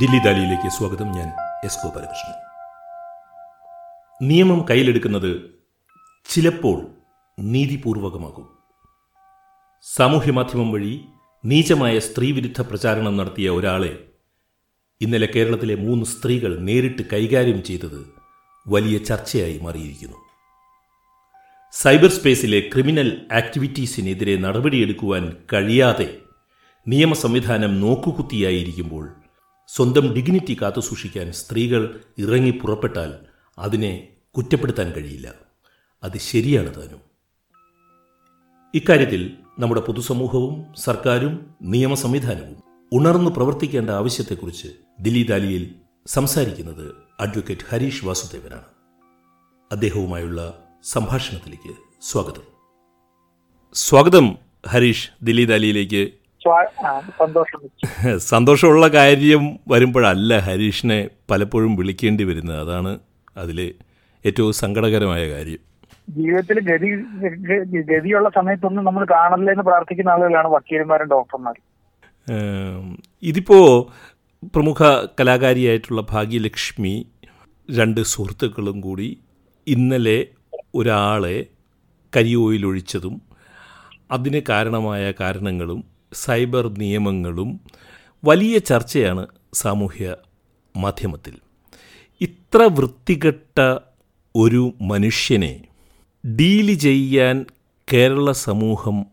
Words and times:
ദില്ലി 0.00 0.18
ദാലിയിലേക്ക് 0.18 0.68
സ്വാഗതം 0.68 1.06
ഞാൻ 1.12 1.28
എസ് 1.64 1.78
ഗോപാലകൃഷ്ണൻ. 1.84 2.34
നിയമം 4.28 4.66
കയ്യിലെടുക്കുന്നത് 4.70 5.50
ചിലപ്പോൾ 6.28 6.86
നീതിപൂർവകമാകും. 7.38 8.48
സാമൂഹ്യമാധ്യമം 9.96 10.72
വഴി 10.72 11.04
നീചമായ 11.44 11.98
സ്ത്രീവിരുദ്ധ 11.98 12.60
പ്രചാരണം 12.60 13.16
നടത്തിയ 13.16 13.50
ഒരാളെ 13.50 13.98
ഇന്നലെ 15.00 15.28
കേരളത്തിലെ 15.36 15.74
മൂന്ന് 15.74 16.04
സ്ത്രീകൾ 16.04 16.58
നേരിട്ട് 16.58 17.02
കൈകാര്യം 17.12 17.64
ചെയ്തത് 17.64 18.14
വലിയ 18.68 18.98
ചർച്ചയായി 18.98 19.58
മാറിയിരിക്കുന്നു. 19.58 20.16
സൈബർ 21.72 22.10
സ്പേസിലെ 22.10 22.60
ക്രിമിനൽ 22.60 23.26
ആക്ടിവിറ്റീസിനെതിരെ 23.32 24.36
നടപടിയെടുക്കുവാൻ 24.36 25.36
കഴിയാതെ 25.52 26.16
നിയമ 26.88 27.12
സംവിധാനം 27.12 27.80
നോക്കുകുത്തിയായിരിക്കുമ്പോൾ 27.80 29.21
സ്വന്തം 29.74 30.14
ഡിഗ്നിറ്റി 30.14 30.56
കാത്തുസൂക്ഷിക്കാൻ 30.62 31.32
സ്ത്രീകൾ 31.32 32.00
ഇറങ്ങി 32.18 32.50
പുറപ്പെട്ടാൽ 32.50 33.14
അതിനെ 33.58 34.08
കുറ്റപ്പെടുത്താൻ 34.36 34.92
കഴിയില്ല. 34.92 35.34
അത് 36.02 36.18
ശരിയാണ് 36.18 36.74
താനും. 36.74 37.00
ഇക്കാര്യത്തിൽ 38.74 39.36
നമ്മുടെ 39.58 39.80
പൊതുസമൂഹവും 39.80 40.66
സർക്കാരും 40.76 41.54
നിയമ 41.62 41.94
സംവിധാനവും 41.94 42.62
ഉണർന്നു 42.92 43.30
പ്രവർത്തിക്കേണ്ട 43.30 43.90
ആവശ്യത്തെക്കുറിച്ച് 43.90 44.68
ദില്ലി 45.00 45.22
ദാലിയിൽ 45.22 45.74
സംസാരിക്കുന്നത് 46.06 46.94
അഡ്വക്കേറ്റ് 47.20 47.62
ഹരീഷ് 47.68 48.04
വാസുദേവനാണ്. 48.04 48.64
അദ്ദേഹവുമായുള്ള 49.72 50.64
സംഭാഷണത്തിലേക്ക് 50.84 51.74
സ്വാഗതം. 52.02 52.42
സ്വാഗതം 53.74 54.38
ഹരീഷ് 54.66 55.10
ദില്ലി 55.22 55.44
ദാലിയിലേക്ക് 55.44 56.21
സന്തോഷം 57.20 57.60
സന്തോഷമുള്ള 58.32 58.86
കാര്യം 58.88 59.42
വരുമ്പോഴല്ല 59.68 60.38
ഹരീഷിനെ 60.48 60.98
പലപ്പോഴും 61.30 61.72
വിളിക്കേണ്ടി 61.76 62.24
വരുന്നത്. 62.24 62.58
അതാണ് 62.64 62.92
അതിൽ 63.36 63.58
ഏറ്റവും 64.24 64.52
സങ്കടകരമായ 64.52 65.22
കാര്യം. 65.28 65.60
ജീവിതത്തിൽ 66.08 66.58
ഗതി 66.70 66.90
ഗതിയുള്ള 67.90 68.28
സമയത്തൊന്നും 68.38 68.84
നമ്മൾ 68.84 69.04
കാണല്ലേ 69.04 69.52
എന്ന് 69.52 69.64
പ്രാർത്ഥിക്കുന്ന 69.64 70.10
ആളുകളാണ് 70.10 70.48
വക്കീലന്മാരും 70.48 71.08
ഡോക്ടർമാരും. 71.10 71.64
ഇതിപ്പോ 73.22 73.58
പ്രമുഖ 74.54 74.82
കലാകാരിയായിട്ടുള്ള 75.20 76.02
ഭാഗ്യലക്ഷ്മി 76.10 76.94
രണ്ട് 77.68 78.00
സുഹൃത്തുക്കളും 78.12 78.80
കൂടി 78.80 79.08
ഇന്നലെ 79.66 80.18
ഒരാളെ 80.74 81.36
കരിയോയിലൊഴിച്ചതും 82.12 83.14
അതിന് 84.10 84.40
കാരണമായ 84.48 85.12
കാരണങ്ങളും 85.20 85.80
സൈബർ 86.12 86.68
നിയമങ്ങളും 86.78 87.60
വലിയ 88.24 88.58
ചർച്ചയാണ് 88.58 89.26
സാമൂഹ്യ 89.54 90.16
മാധ്യമത്തിൽ. 90.76 91.34
ഇത്ര 92.20 92.62
വൃത്തികെട്ട 92.62 93.60
ഒരു 94.36 94.72
മനുഷ്യനെ 94.82 95.54
ഡീൽ 96.24 96.74
ചെയ്യാൻ 96.74 97.46
കേരള 97.92 98.32
സമൂഹം 98.32 99.06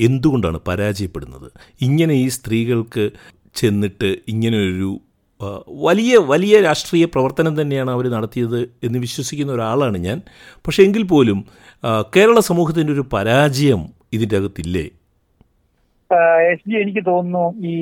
എന്തുകൊണ്ടാണ് 0.00 0.58
പരാജയപ്പെടുന്നത്? 0.68 1.48
ഇങ്ങനെ 1.80 2.14
ഈ 2.14 2.28
സ്ത്രീകൾക്ക് 2.28 3.10
ചെന്നിട്ട് 3.54 4.16
ഇങ്ങനെയൊരു 4.28 5.00
വലിയ 5.68 6.16
വലിയ 6.16 6.60
രാഷ്ട്രീയ 6.60 7.04
പ്രവർത്തനം 7.04 7.60
തന്നെയാണ് 7.60 7.90
അവർ 7.90 8.08
നടത്തിയത് 8.10 8.60
എന്ന് 8.62 8.98
വിശ്വസിക്കുന്ന 8.98 9.52
ഒരാളാണ് 9.52 9.98
ഞാൻ. 9.98 10.18
പക്ഷേ 10.66 10.82
എങ്കിൽ 10.82 11.02
പോലും 11.02 11.38
കേരള 12.16 12.40
സമൂഹത്തിന്റെ 12.40 12.92
ഒരു 12.92 13.04
പരാജയം 13.12 13.82
ഇതിന്റെ 14.12 14.36
അകത്തില്ലേ? 14.36 14.90
എസ് 16.50 16.68
ജി 16.70 16.76
എനിക്ക് 16.82 17.02
തോന്നുന്നു 17.06 17.44
ഈ 17.72 17.76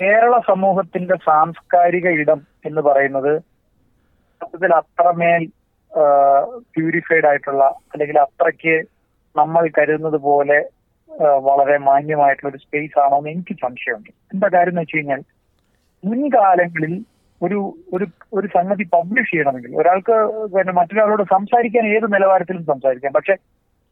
കേരള 0.00 0.34
സമൂഹത്തിന്റെ 0.50 1.16
സാംസ്കാരിക 1.28 2.08
ഇടം 2.22 2.40
എന്ന് 2.68 2.82
പറയുന്നത് 2.88 3.32
മൊത്തത്തിൽ 4.40 4.72
അത്രമേൽ 4.80 5.44
പ്യൂരിഫൈഡ് 6.74 7.28
ആയിട്ടുള്ള 7.30 7.64
അല്ലെങ്കിൽ 7.92 8.18
അത്രയ്ക്ക് 8.24 8.74
നമ്മൾ 9.36 9.64
കരുതുന്നത് 9.78 10.18
പോലെ 10.28 10.58
വളരെ 11.48 11.76
മാന്യമായിട്ടുള്ള 11.88 12.50
ഒരു 12.52 12.62
സ്പേസ് 12.64 12.96
ആണോ 13.04 13.18
എന്ന് 13.18 13.30
എനിക്ക് 13.30 13.54
സംശയമുണ്ട്. 13.64 14.10
എന്താ 14.32 14.48
കാര്യം 14.54 14.72
എന്ന് 14.72 14.82
വെച്ച് 14.84 14.96
കഴിഞ്ഞാൽ 14.96 15.20
മുൻകാലങ്ങളിൽ 16.04 16.94
ഒരു 17.40 17.58
ഒരു 17.94 18.06
ഒരു 18.32 18.46
സംഗതി 18.56 18.84
പബ്ലിഷ് 18.94 19.30
ചെയ്യണമെങ്കിൽ 19.30 19.72
ഒരാൾക്ക് 19.80 20.16
പിന്നെ 20.54 20.72
മറ്റൊരാളോട് 20.78 21.22
സംസാരിക്കാൻ 21.34 21.86
ഏത് 21.96 22.06
നിലവാരത്തിലും 22.14 22.64
സംസാരിക്കാം. 22.72 23.12
പക്ഷെ 23.12 23.34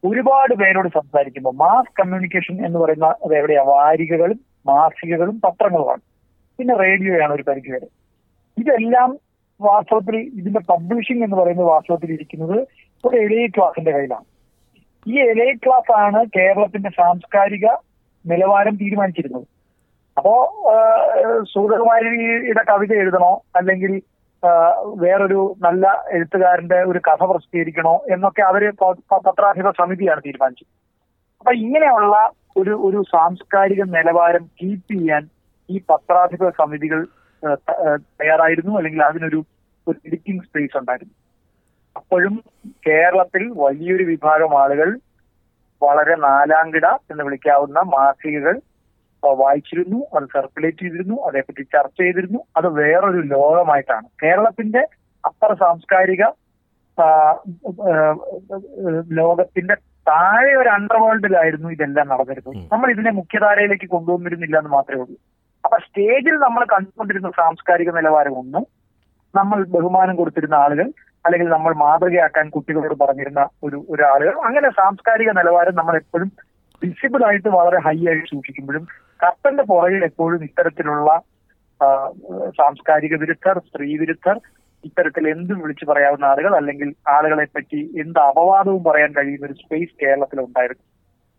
ഒരുപാട് 0.05 0.55
പേരോട് 0.55 0.89
സംസാരിക്കുമ്പോൾ 0.89 1.55
മാസ് 1.55 2.01
കമ്മ്യൂണിക്കേഷൻ 2.01 2.67
എന്ന് 2.67 2.79
പറയുന്ന 2.79 3.07
അത് 3.07 3.37
എവിടെയാ? 3.37 3.63
വാരികകളും 3.63 4.41
മാസികകളും 4.67 5.41
പത്രങ്ങളുമാണ്. 5.41 6.01
പിന്നെ 6.59 6.77
റേഡിയോയാണ് 6.77 7.33
ഒരു 7.33 7.43
പരിധി 7.43 7.71
വരെ. 7.71 7.87
ഇതെല്ലാം 8.59 9.19
വാസ്തവത്തിൽ 9.61 10.17
ഇതിന്റെ 10.17 10.61
പബ്ലിഷിംഗ് 10.61 11.25
എന്ന് 11.25 11.37
പറയുന്ന 11.37 11.63
വാസ്തവത്തിൽ 11.63 12.13
ഇരിക്കുന്നത് 12.13 12.69
ഒരു 13.05 13.17
എലൈറ്റ് 13.17 13.55
ക്ലാസിന്റെ 13.57 13.91
കയ്യിലാണ്. 13.91 14.25
ഈ 15.07 15.21
എലൈറ്റ് 15.21 15.61
ക്ലാസ് 15.67 15.93
ആണ് 15.93 16.27
കേരളത്തിന്റെ 16.37 16.91
സാംസ്കാരിക 16.91 17.67
നിലവാരം 18.27 18.77
തീരുമാനിച്ചിരുന്നത്. 18.77 19.47
അപ്പോ 20.17 20.35
സൂതകുമാരിയുടെ 21.53 22.65
കവിത 22.71 22.93
എഴുതണോ 22.93 23.43
അല്ലെങ്കിൽ 23.57 24.03
വേറൊരു 25.03 25.41
നല്ല 25.63 25.87
എഴുത്തുകാരന്റെ 26.11 26.79
ഒരു 26.91 26.99
കഥ 26.99 27.23
പ്രസിദ്ധീകരിക്കണോ 27.25 27.95
എന്നൊക്കെ 28.11 28.43
അവർ 28.43 28.63
പത്രാധിപ 29.29 29.71
സമിതിയാണ് 29.71 30.21
തീരുമാനിച്ചത്. 30.27 30.71
അപ്പൊ 31.41 31.53
ഇങ്ങനെയുള്ള 31.53 32.17
ഒരു 32.57 32.75
ഒരു 32.89 32.99
സാംസ്കാരിക 33.15 33.83
നിലവാരം 33.97 34.45
കീപ്പ് 34.59 34.93
ചെയ്യാൻ 34.93 35.23
ഈ 35.69 35.81
പത്രാധിപ 35.91 36.49
സമിതികൾ 36.61 37.01
തയ്യാറായിരുന്നു 38.21 38.73
അല്ലെങ്കിൽ 38.79 39.03
അതിനൊരു 39.03 39.41
ഒരു 39.87 39.99
എഡിറ്റിംഗ് 40.07 40.45
സ്പേസ് 40.45 40.77
ഉണ്ടായിരുന്നു. 40.81 41.15
അപ്പോഴും 41.97 42.35
കേരളത്തിൽ 42.87 43.43
വലിയൊരു 43.65 44.05
വിഭാഗം 44.05 44.63
ആളുകൾ 44.63 44.89
വളരെ 45.83 46.15
നാലാംകിട 46.17 46.87
എന്ന് 47.13 47.25
വിളിക്കാവുന്ന 47.25 47.79
മാസികകൾ 47.97 48.55
വായിച്ചിരുന്നു 49.43 49.99
അത് 50.17 50.27
സർക്കുലേറ്റ് 50.35 50.83
ചെയ്തിരുന്നു 50.85 51.17
അതേപ്പറ്റി 51.29 51.63
ചർച്ച 51.75 51.99
ചെയ്തിരുന്നു. 52.03 52.41
അത് 52.59 52.69
വേറൊരു 52.81 53.21
ലോകമായിട്ടാണ്. 53.35 54.07
കേരളത്തിന്റെ 54.23 54.83
അപ്പർ 55.25 55.53
സാംസ്കാരിക 55.65 56.23
ലോകത്തിന്റെ 59.21 59.75
താഴെ 60.09 60.53
ഒരു 60.61 60.71
അണ്ടർവേൾഡിലായിരുന്നു 60.77 61.69
ഇതെല്ലാം 61.77 62.07
നടന്നിരുന്നത്. 62.13 62.57
നമ്മൾ 62.73 62.89
ഇതിനെ 62.95 63.11
മുഖ്യധാരയിലേക്ക് 63.21 63.89
കൊണ്ടുവന്നിരുന്നില്ല 63.95 64.57
എന്ന് 64.61 64.73
മാത്രമേ 64.77 65.03
ഉള്ളൂ. 65.05 65.17
അപ്പൊ 65.65 65.77
സ്റ്റേജിൽ 65.87 66.35
നമ്മൾ 66.47 66.63
കണ്ടുകൊണ്ടിരുന്ന 66.75 67.31
സാംസ്കാരിക 67.41 67.91
നിലവാരം 67.99 68.35
ഒന്ന് 68.39 68.61
നമ്മൾ 69.35 69.59
ബഹുമാനം 69.77 70.15
കൊടുത്തിരുന്ന 70.17 70.57
ആളുകൾ 70.65 70.87
അല്ലെങ്കിൽ 71.27 71.49
നമ്മൾ 71.49 71.73
മാതൃകയാക്കാൻ 71.85 72.47
കുട്ടികളോട് 72.55 72.95
പറഞ്ഞിരുന്ന 73.03 73.43
ഒരു 73.67 73.79
ഒരാളുകൾ 73.93 74.35
അങ്ങനെ 74.49 74.69
സാംസ്കാരിക 74.81 75.31
നിലവാരം 75.39 75.75
നമ്മൾ 75.81 75.95
എപ്പോഴും 75.97 76.31
വിസിബിൾ 76.83 77.23
ആയിട്ട് 77.29 77.49
വളരെ 77.49 77.79
ഹൈ 77.87 77.97
ആയിട്ട് 78.11 78.29
സൂക്ഷിക്കുമ്പോഴും 78.33 78.85
കർട്ടന്റെ 79.21 79.65
പുറകിൽ 79.71 80.03
എപ്പോഴും 80.11 80.41
ഇത്തരത്തിലുള്ള 80.49 81.11
സാംസ്കാരിക 82.59 83.15
വിരുദ്ധർ 83.23 83.57
സ്ത്രീ 83.69 83.89
വിരുദ്ധർ 84.03 84.37
ഇത്തരത്തിൽ 84.85 85.25
എന്തും 85.29 85.59
വിളിച്ചു 85.63 85.85
പറയാവുന്ന 85.91 86.25
ആളുകൾ 86.25 86.53
അല്ലെങ്കിൽ 86.59 86.89
ആളുകളെ 87.09 87.45
പറ്റി 87.45 87.81
എന്ത് 88.03 88.19
അപവാദവും 88.21 88.83
പറയാൻ 88.85 89.11
കഴിയുന്ന 89.17 89.47
ഒരു 89.47 89.57
സ്പേസ് 89.63 89.93
കേരളത്തിൽ 90.03 90.39
ഉണ്ടായിരുന്നു. 90.41 90.85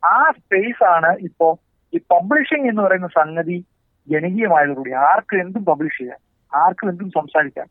ആ 0.04 0.18
സ്പേസ് 0.40 0.84
ആണ് 0.96 1.12
ഇപ്പോ 1.28 1.48
ഈ 1.94 2.00
പബ്ലിഷിംഗ് 2.14 2.70
എന്ന് 2.72 2.82
പറയുന്ന 2.82 3.10
സംഗതി 3.20 3.58
ജനകീയമായതോടുകൂടി 4.08 4.92
ആർക്കും 5.10 5.42
എന്തും 5.42 5.64
പബ്ലിഷ് 5.66 5.98
ചെയ്യാം 5.98 6.20
ആർക്കും 6.54 6.90
എന്തും 6.90 7.10
സംസാരിക്കാം. 7.10 7.68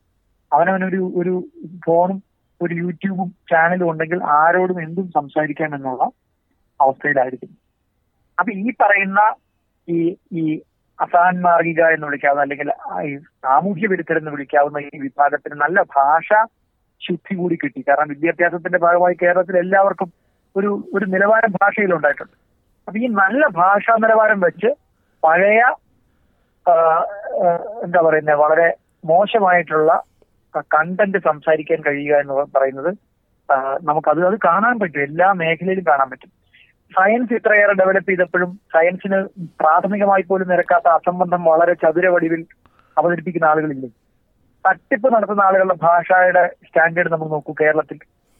അവനവനൊരു 0.51 1.01
ഒരു 1.19 1.33
ഫോണും 1.85 2.17
ഒരു 2.61 2.73
യൂട്യൂബും 2.73 3.29
ചാനലും 3.51 3.87
ഉണ്ടെങ്കിൽ 3.91 4.19
ആരോടും 4.39 4.77
എന്തും 4.81 5.07
സംസാരിക്കാം 5.17 5.71
എന്നുള്ള 5.75 6.03
അവസ്ഥയിലായിരിക്കും. 6.79 7.51
അപ്പൊ 8.37 8.51
ഈ 8.63 8.73
പറയുന്ന 8.81 9.21
ഈ 9.87 9.99
ഈ 10.41 10.43
അസാൻമാർഗിക 10.99 11.81
എന്ന് 11.95 12.07
വിളിക്കാവുന്ന 12.09 12.43
അല്ലെങ്കിൽ 12.45 12.69
സാമൂഹ്യ 13.45 13.87
വിരുദ്ധരെന്ന് 13.93 14.31
വിളിക്കാവുന്ന 14.35 14.77
ഈ 14.87 14.99
വിഭാഗത്തിന് 15.05 15.55
നല്ല 15.63 15.79
ഭാഷ 15.95 16.29
ശുദ്ധി 17.01 17.33
കൂടി 17.39 17.55
കിട്ടി. 17.61 17.79
കാരണം 17.87 18.11
വിദ്യാഭ്യാസത്തിന്റെ 18.13 18.79
ഭാഗമായി 18.85 19.15
കേരളത്തിൽ 19.23 19.55
എല്ലാവർക്കും 19.63 20.09
ഒരു 20.55 20.69
ഒരു 20.95 21.05
നിലവാരം 21.13 21.51
ഭാഷയിൽ 21.61 21.91
ഉണ്ടായിട്ടുണ്ട്. 21.97 22.35
അപ്പൊ 22.87 22.97
ഈ 23.05 23.07
നല്ല 23.21 23.43
ഭാഷാ 23.61 23.93
നിലവാരം 24.03 24.39
വെച്ച് 24.47 24.69
പഴയ 25.23 25.61
എന്താ 27.85 27.99
പറയുന്നത് 28.05 28.39
വളരെ 28.43 28.67
മോശമായിട്ടുള്ള 29.11 29.91
കണ്ടന്റ് 30.75 31.19
സംസാരിക്കാൻ 31.27 31.79
കഴിയുക 31.87 32.15
എന്ന് 32.23 32.33
പറയുന്നത് 32.55 32.91
നമുക്ക് 33.49 33.85
നമുക്കത് 33.87 34.21
അത് 34.29 34.37
കാണാൻ 34.45 34.75
പറ്റും. 34.81 35.01
എല്ലാ 35.09 35.27
മേഖലയിലും 35.41 35.85
കാണാൻ 35.89 36.07
പറ്റും. 36.11 36.31
സയൻസ് 36.91 37.33
ഇത്രയേറെ 37.37 37.73
ഡെവലപ്പ് 37.81 38.09
ചെയ്തപ്പോഴും 38.09 38.51
സയൻസിന് 38.73 39.19
പ്രാഥമികമായി 39.61 40.23
പോലും 40.29 40.49
നിരക്കാത്ത 40.51 40.87
അസംബന്ധം 40.97 41.41
വളരെ 41.51 41.73
ചതുര 41.83 42.07
വടിവിൽ 42.15 42.41
അവതരിപ്പിക്കുന്ന 42.97 43.45
ആളുകളില്ലേ? 43.51 43.89
തട്ടിപ്പ് 44.65 45.07
നടത്തുന്ന 45.15 45.41
ആളുകളുടെ 45.47 45.77
ഭാഷയുടെ 45.87 46.43
സ്റ്റാൻഡേർഡ് 46.67 47.11
നമ്മൾ 47.13 47.27
നോക്കൂ. 47.33 47.53
കേരളത്തിൽ 47.61 47.97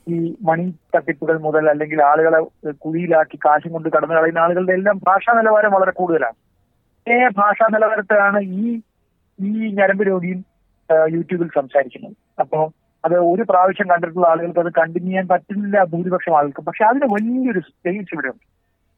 ഈ 0.07 0.17
മണി 0.47 0.65
തട്ടിപ്പുകൾ 0.95 1.35
മുതൽ 1.45 1.69
അല്ലെങ്കിൽ 1.69 1.99
ആളുകളെ 2.09 2.39
കുഴിയിലാക്കി 2.83 3.37
കാശും 3.45 3.71
കൊണ്ട് 3.75 3.89
കടന്നു 3.89 4.15
കളയുന്ന 4.15 4.43
ആളുകളുടെ 4.45 4.73
എല്ലാം 4.79 4.97
ഭാഷാ 5.07 5.33
നിലവാരം 5.39 5.71
വളരെ 5.75 5.93
കൂടുതലാണ്. 5.99 6.37
ഏ 7.07 7.15
ഭാഷാ 7.41 7.67
നിലവാരത്തിലാണ് 7.75 8.39
ഈ 8.59 8.81
ഈ 9.39 9.51
ഞരമ്പ് 9.79 10.03
രോഗിയും 10.07 10.39
യൂട്യൂബിൽ 11.15 11.47
സംസാരിക്കുന്നത്. 11.59 12.15
അപ്പോൾ 12.43 12.63
അത് 13.05 13.15
ഒരു 13.31 13.43
പ്രാവശ്യം 13.49 13.87
കണ്ടിട്ടുള്ള 13.91 14.27
ആളുകൾക്ക് 14.27 14.59
അത് 14.59 14.71
കണ്ടിന്യൂ 14.77 15.09
ചെയ്യാൻ 15.09 15.25
പറ്റുന്നില്ല 15.31 15.83
ഭൂരിപക്ഷം 15.93 16.35
ആൾക്ക് 16.39 16.61
പക്ഷെ 16.67 16.83
അതിന് 16.89 17.07
വലിയൊരു 17.15 17.59
സ്റ്റേജ് 17.59 18.13
ഇവിടെ 18.15 18.29
ഉണ്ട്. 18.33 18.45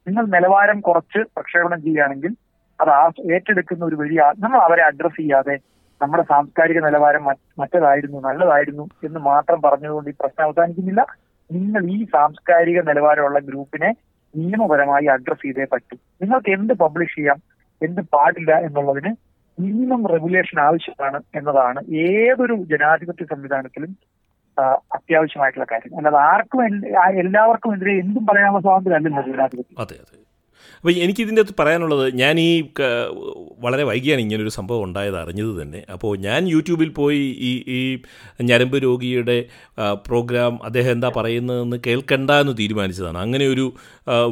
നിങ്ങൾ 0.08 0.26
നിലവാരം 0.36 0.78
കുറച്ച് 0.82 1.20
പ്രക്ഷേപണം 1.36 1.80
ചെയ്യുകയാണെങ്കിൽ 1.86 2.32
അത് 2.80 2.92
ആ 3.00 3.04
ഏറ്റെടുക്കുന്ന 3.36 3.84
ഒരു 3.86 3.96
വലിയ 3.96 4.22
നമ്മൾ 4.44 4.60
അവരെ 4.60 4.84
അഡ്രസ് 4.84 5.18
ചെയ്യാതെ 5.18 5.56
നമ്മുടെ 6.02 6.24
സാംസ്കാരിക 6.24 6.80
നിലവാരം 6.86 7.24
മറ്റ് 7.24 7.46
മറ്റേതായിരുന്നു 7.62 8.18
നല്ലതായിരുന്നു 8.28 8.86
എന്ന് 9.04 9.20
മാത്രം 9.20 9.60
പറഞ്ഞതുകൊണ്ട് 9.62 10.10
ഈ 10.10 10.16
പ്രശ്നം 10.22 10.44
അവസാനിക്കുന്നില്ല. 10.46 11.04
നിങ്ങൾ 11.50 11.84
ഈ 11.96 11.98
സാംസ്കാരിക 12.06 12.80
നിലവാരമുള്ള 12.90 13.40
ഗ്രൂപ്പിനെ 13.40 13.90
നിയമപരമായി 14.36 15.06
അഡ്രസ് 15.06 15.42
ചെയ്തേ 15.42 15.66
പറ്റൂ. 15.74 15.96
നിങ്ങൾക്ക് 16.22 16.50
എന്ത് 16.50 16.74
പബ്ലിഷ് 16.74 17.16
ചെയ്യാം 17.16 17.40
എന്ത് 17.82 18.02
പാടില്ല 18.16 18.52
എന്നുള്ളതിന് 18.68 19.12
മിനിമം 19.60 20.02
റെഗുലേഷൻ 20.08 20.58
ആവശ്യമാണ് 20.62 21.20
എന്നതാണ് 21.36 21.80
ഏതൊരു 22.06 22.56
ജനാധിപത്യ 22.72 23.26
സംവിധാനത്തിലും 23.32 23.92
അത്യാവശ്യമായിട്ടുള്ള 24.98 25.66
കാര്യം. 25.72 25.92
അല്ലാതെ 25.98 26.20
ആർക്കും 26.30 26.62
എല്ലാവർക്കും 27.24 27.74
എതിരെ 27.76 27.94
എന്തും 28.04 28.24
പറയാനുള്ള 28.26 28.62
സ്വാതന്ത്ര്യം 28.62 28.98
അല്ലല്ലോ 29.00 29.24
ജനാധിപത്യം. 29.32 30.24
അപ്പോൾ 30.78 30.92
എനിക്കിതിന്റെ 30.92 31.42
അകത്ത് 31.42 31.56
പറയാനുള്ളത് 31.60 32.14
ഞാൻ 32.14 32.40
ഈ 32.40 32.64
വളരെ 33.60 33.84
വൈകിയാണ് 33.84 34.22
ഇങ്ങനൊരു 34.22 34.50
സംഭവം 34.50 34.84
ഉണ്ടായത് 34.84 35.18
അറിഞ്ഞത് 35.18 35.62
തന്നെ. 35.62 35.86
അപ്പോൾ 35.94 36.18
ഞാൻ 36.18 36.48
യൂട്യൂബിൽ 36.48 36.90
പോയി 36.90 37.36
ഈ 37.50 37.52
ഈ 37.78 37.80
ഞരമ്പ് 38.42 38.84
രോഗിയുടെ 38.84 39.46
പ്രോഗ്രാം 40.08 40.64
അദ്ദേഹം 40.64 40.92
എന്താ 40.92 41.12
പറയുന്നതെന്ന് 41.16 41.78
കേൾക്കണ്ട 41.88 42.32
എന്ന് 42.32 42.54
തീരുമാനിച്ചതാണ്. 42.60 43.18
അങ്ങനെ 43.18 43.48
ഒരു 43.48 43.74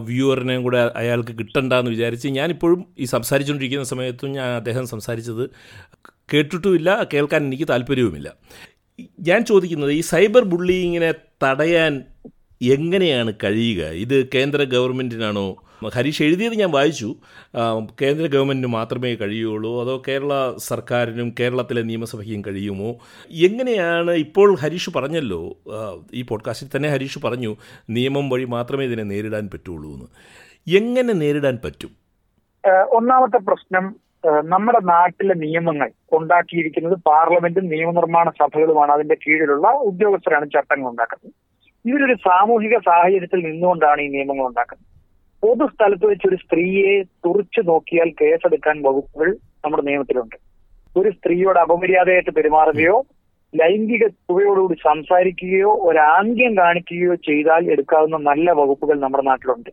വ്യൂവറിനെയും 0.01 0.63
കൂടെ 0.63 0.91
അയാൾക്ക് 0.95 1.33
കിട്ടണ്ട 1.39 1.73
എന്ന് 1.73 1.91
വിചാരിച്ച് 1.91 2.27
ഞാനിപ്പോഴും 2.27 2.85
ഈ 2.99 3.05
സംസാരിച്ചുകൊണ്ടിരിക്കുന്ന 3.05 3.83
സമയത്തും 3.83 4.31
ഞാൻ 4.31 4.47
അദ്ദേഹം 4.47 4.87
സംസാരിച്ചത് 4.87 5.49
കേട്ടിട്ടുമില്ല 6.33 7.07
കേൾക്കാൻ 7.13 7.41
എനിക്ക് 7.45 7.67
താല്പര്യവുമില്ല. 7.69 8.29
ഞാൻ 9.19 9.45
ചോദിക്കുന്നത് 9.45 9.91
ഈ 9.91 10.01
സൈബർ 10.01 10.43
ബുള്ളിങ്ങിനെ 10.43 11.13
തടയാൻ 11.43 12.03
എങ്ങനെയാണ് 12.61 13.33
കഴിയുക? 13.43 13.83
ഇത് 14.03 14.29
കേന്ദ്ര 14.35 14.63
ഗവൺമെന്റിനാണോ 14.63 15.47
ഹരീഷ് 15.93 16.23
എഴുതിയത് 16.23 16.53
ഞാൻ 16.53 16.71
വായിച്ചു. 16.71 17.15
കേന്ദ്ര 18.01 18.27
ഗവൺമെന്റിന് 18.27 18.71
മാത്രമേ 18.73 19.15
കഴിയുള്ളൂ 19.15 19.81
അതോ 19.81 20.01
കേരള 20.07 20.53
സർക്കാരിനും 20.57 21.35
കേരളത്തിലെ 21.39 21.81
നിയമസഭയ്ക്കും 21.81 22.41
കഴിയുമോ? 22.47 22.89
എങ്ങനെയാണ് 23.31 24.11
ഇപ്പോൾ 24.11 24.55
ഹരീഷ് 24.55 24.89
പറഞ്ഞല്ലോ 24.95 25.57
ഈ 26.13 26.21
പോഡ്കാസ്റ്റിൽ 26.21 26.69
തന്നെ 26.75 26.89
ഹരീഷ് 26.89 27.19
പറഞ്ഞു 27.19 27.55
നിയമം 27.89 28.29
വഴി 28.29 28.45
മാത്രമേ 28.45 28.85
ഇതിനെ 28.85 29.03
നേരിടാൻ 29.03 29.49
പറ്റുള്ളൂ 29.53 29.93
എന്ന്. 29.93 30.05
എങ്ങനെ 30.77 31.13
നേരിടാൻ 31.13 31.59
പറ്റും? 31.65 31.89
ഒന്നാമത്തെ 32.89 33.37
പ്രശ്നം 33.37 33.95
നമ്മുടെ 34.25 34.79
നാട്ടിലെ 34.79 35.33
നിയമങ്ങൾ 35.33 35.91
ഉണ്ടാക്കിയിരിക്കുന്നത് 36.11 36.97
പാർലമെന്റും 37.07 37.67
നിയമനിർമ്മാണ 37.67 38.29
സഭകളുമാണ്. 38.29 38.91
അതിന്റെ 38.91 39.15
കീഴിലുള്ള 39.15 39.67
ഉദ്യോഗസ്ഥരാണ് 39.67 40.45
ചട്ടങ്ങൾ 40.45 40.89
ഉണ്ടാക്കുന്നത് 40.89 41.33
ഇവരൊരു 41.89 42.13
സാമൂഹിക 42.13 42.77
സാഹചര്യത്തിൽ 42.77 43.39
നിന്നുകൊണ്ടാണ് 43.39 44.01
ഈ 44.01 44.07
നിയമങ്ങൾ 44.07 44.45
ഉണ്ടാക്കുന്നത്. 44.45 44.94
പൊതുസ്ഥലത്ത് 45.41 46.05
വെച്ച് 46.05 46.27
ഒരു 46.27 46.35
സ്ത്രീയെ 46.35 47.03
തുറിച്ചു 47.03 47.61
നോക്കിയാൽ 47.61 48.09
കേസെടുക്കാൻ 48.21 48.81
വകുപ്പുകൾ 48.81 49.37
നമ്മുടെ 49.65 49.83
നിയമത്തിലുണ്ട്. 49.83 50.35
ഒരു 50.97 51.09
സ്ത്രീയോട് 51.09 51.59
അപമര്യാദയായിട്ട് 51.59 52.31
പെരുമാറുകയോ 52.31 53.05
ലൈംഗിക 53.55 54.07
തുകയോടുകൂടി 54.07 54.73
സംസാരിക്കുകയോ 54.83 55.75
ഒരാംഗ്യം 55.75 56.57
കാണിക്കുകയോ 56.57 57.15
ചെയ്താൽ 57.15 57.71
എടുക്കാവുന്ന 57.71 58.17
നല്ല 58.17 58.51
വകുപ്പുകൾ 58.51 58.99
നമ്മുടെ 58.99 59.23
നാട്ടിലുണ്ട്. 59.23 59.69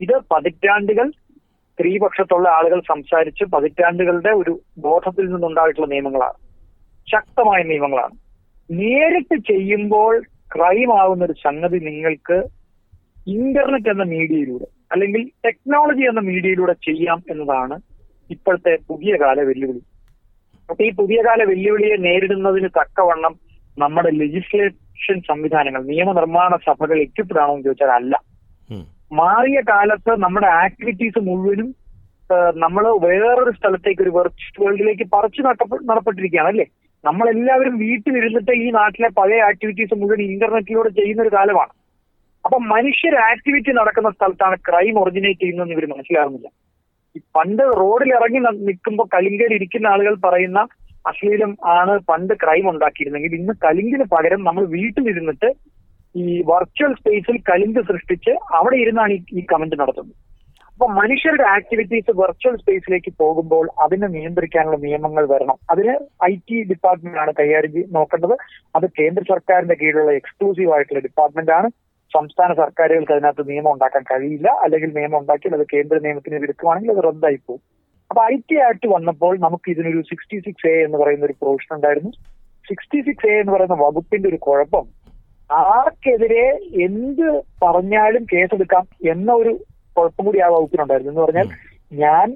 ഇത് 0.00 0.20
പതിറ്റാണ്ടുകൾ 0.30 1.10
സ്ത്രീപക്ഷത്തുള്ള 1.10 2.48
ആളുകൾ 2.48 2.80
സംസാരിച്ച് 2.80 3.44
പതിറ്റാണ്ടുകളുടെ 3.44 4.30
ഒരു 4.30 4.60
ബോധത്തിൽ 4.78 5.26
നിന്നുണ്ടായിട്ടുള്ള 5.30 5.88
നിയമങ്ങളാണ്. 5.88 6.38
ശക്തമായ 7.10 7.62
നിയമങ്ങളാണ്. 7.62 8.14
നേരിട്ട് 8.70 9.36
ചെയ്യുമ്പോൾ 9.36 10.22
ക്രൈം 10.54 11.00
ആവുന്ന 11.00 11.24
ഒരു 11.24 11.32
സംഗതി 11.32 11.78
നിങ്ങൾക്ക് 11.78 12.38
ഇന്റർനെറ്റ് 13.26 13.88
എന്ന 13.88 14.02
മീഡിയയിലൂടെ 14.02 14.75
അല്ലെങ്കിൽ 14.90 15.22
ടെക്നോളജി 15.44 16.04
എന്ന 16.10 16.20
മീഡിയയിലൂടെ 16.30 16.74
ചെയ്യാം 16.86 17.18
എന്നതാണ് 17.32 17.76
ഇപ്പോഴത്തെ 18.30 18.72
പുതിയ 18.90 19.12
കാല 19.22 19.40
വെല്ലുവിളി. 19.48 19.82
അപ്പൊ 20.68 20.80
ഈ 20.86 20.90
പുതിയ 21.00 21.18
കാല 21.26 21.40
വെല്ലുവിളിയെ 21.50 21.96
നേരിടുന്നതിന് 22.06 22.68
തക്കവണ്ണം 22.78 23.34
നമ്മുടെ 23.76 24.10
ലെജിസ്ലേഷൻ 24.20 25.18
സംവിധാനങ്ങൾ 25.30 25.82
നിയമനിർമ്മാണ 25.90 26.52
സഭകൾ 26.68 26.98
ആണോ 27.42 27.52
എന്ന് 27.54 27.66
ചോദിച്ചാൽ 27.68 27.92
അല്ല. 27.98 28.14
മാറിയ 29.20 29.58
കാലത്ത് 29.70 30.12
നമ്മുടെ 30.24 30.48
ആക്ടിവിറ്റീസ് 30.64 31.20
മുഴുവനും 31.28 31.68
നമ്മൾ 32.62 32.84
വേറൊരു 33.04 33.52
സ്ഥലത്തേക്ക് 33.58 34.02
ഒരു 34.04 34.12
വെർച്വൽ 34.16 34.62
വേൾഡിലേക്ക് 34.62 35.04
പറിച്ചു 35.12 35.40
നടപ്പ 35.46 35.76
നടപ്പെട്ടിരിക്കുകയാണ് 35.90 36.48
അല്ലേ? 36.52 36.66
നമ്മളെല്ലാവരും 37.04 37.74
വീട്ടിലിരുന്നിട്ട് 37.82 38.52
ഈ 38.62 38.66
നാട്ടിലെ 38.78 39.08
പഴയ 39.18 39.40
ആക്ടിവിറ്റീസ് 39.50 39.98
മുഴുവൻ 40.00 40.20
ഇന്റർനെറ്റിലൂടെ 40.26 40.90
ചെയ്യുന്ന 40.98 41.22
ഒരു 41.26 41.32
കാലമാണ്. 41.36 41.72
അപ്പൊ 42.46 42.58
മനുഷ്യർ 42.72 43.14
ആക്ടിവിറ്റി 43.30 43.72
നടക്കുന്ന 43.78 44.10
സ്ഥലത്താണ് 44.10 44.56
ക്രൈം 44.68 44.96
ഒറിജിനേറ്റ് 45.02 45.40
ചെയ്യുന്നതെന്ന് 45.40 45.74
ഇവർ 45.76 45.84
മനസ്സിലാകുന്നില്ല. 45.92 46.48
പണ്ട് 47.36 47.62
റോഡിൽ 47.80 48.10
ഇറങ്ങി 48.18 48.40
നിൽക്കുമ്പോൾ 48.68 49.06
കലിങ്കയിൽ 49.14 49.52
ഇരിക്കുന്ന 49.54 49.86
ആളുകൾ 49.86 50.14
പറയുന്ന 50.26 50.60
അശ്ലീലം 51.10 51.52
ആണ് 51.78 51.92
പണ്ട് 52.10 52.34
ക്രൈം 52.42 52.70
ഉണ്ടാക്കിയിരുന്നെങ്കിൽ 52.70 53.34
ഇന്ന് 53.38 53.54
കലിങ്കിന് 53.64 54.04
പകരം 54.14 54.40
നമ്മൾ 54.44 54.64
വീട്ടിലിരുന്നിട്ട് 54.76 55.48
ഈ 56.14 56.26
വെർച്വൽ 56.50 56.92
സ്പേസിൽ 57.00 57.36
കലിങ്ക് 57.48 57.80
സൃഷ്ടിച്ച് 57.90 58.32
അവിടെ 58.58 58.76
ഇരുന്നാണ് 58.76 59.12
ഈ 59.38 59.42
കമന്റ് 59.52 59.76
നടത്തുന്നത്. 59.80 60.16
അപ്പൊ 60.72 60.86
മനുഷ്യരുടെ 61.00 61.44
ആക്ടിവിറ്റീസ് 61.56 62.12
വെർച്വൽ 62.20 62.56
സ്പേസിലേക്ക് 62.62 63.12
പോകുമ്പോൾ 63.22 63.66
അതിനെ 63.84 64.06
നിയന്ത്രിക്കാനുള്ള 64.06 64.76
നിയമങ്ങൾ 64.76 65.26
വരണം. 65.34 65.58
അതിന് 65.70 65.94
ഐ 66.30 66.32
ടി 66.48 66.62
ഡിപ്പാർട്ട്മെന്റ് 66.62 67.18
ആണ് 67.18 67.32
കൈകാര്യം 67.40 67.92
നോക്കേണ്ടത്. 67.98 68.34
അത് 68.76 68.86
കേന്ദ്ര 68.98 69.24
സർക്കാരിന്റെ 69.32 69.74
കീഴിലുള്ള 69.74 70.12
എക്സ്ക്ലൂസീവ് 70.12 70.72
ആയിട്ടുള്ള 70.76 71.02
ഡിപ്പാർട്ട്മെന്റ് 71.08 71.54
ആണ്. 71.58 71.70
സംസ്ഥാന 72.16 72.50
സർക്കാരുകൾക്ക് 72.60 73.14
അതിനകത്ത് 73.16 73.44
നിയമം 73.50 73.70
ഉണ്ടാക്കാൻ 73.74 74.04
കഴിയില്ല. 74.10 74.48
അല്ലെങ്കിൽ 74.64 74.90
നിയമം 74.98 75.18
ഉണ്ടാക്കിയാൽ 75.22 75.54
അത് 75.58 75.66
കേന്ദ്ര 75.74 75.98
നിയമത്തിന് 76.06 76.42
എടുക്കുവാണെങ്കിൽ 76.46 76.92
അത് 76.94 77.02
റദ്ദായി 77.08 77.38
പോകും. 77.46 77.62
അപ്പൊ 78.10 78.20
ഐ 78.32 78.36
ടി 78.50 78.56
ആക്ട് 78.68 78.88
വന്നപ്പോൾ 78.94 79.32
നമുക്ക് 79.44 79.68
ഇതിനൊരു 79.70 80.00
സിക്സ്റ്റി 80.10 80.38
സിക്സ് 80.46 80.68
എ 80.72 80.76
എന്ന് 80.86 80.98
പറയുന്ന 80.98 81.24
ഒരു 81.28 81.34
പ്രൊവിഷൻ 81.42 81.72
ഉണ്ടായിരുന്നു. 81.76 82.10
സിക്സ്റ്റി 82.68 82.98
സിക്സ് 83.00 83.28
എ 83.32 83.34
എന്ന് 83.40 83.52
പറയുന്ന 83.52 83.76
വകുപ്പിന്റെ 83.84 84.28
ഒരു 84.28 84.38
കുഴപ്പം 84.46 84.86
ആർക്കെതിരെ 85.50 86.46
എന്ത് 86.86 87.26
പറഞ്ഞാലും 87.64 88.22
കേസെടുക്കാം 88.32 88.84
എന്ന 89.10 89.28
ഒരു 89.32 89.52
കുഴപ്പം 89.96 90.24
കൂടി 90.24 90.38
ആ 90.38 90.48
വകുപ്പിനുണ്ടായിരുന്നു. 90.48 91.12
എന്ന് 91.12 91.24
പറഞ്ഞാൽ 91.24 91.48
ഞാൻ 92.04 92.26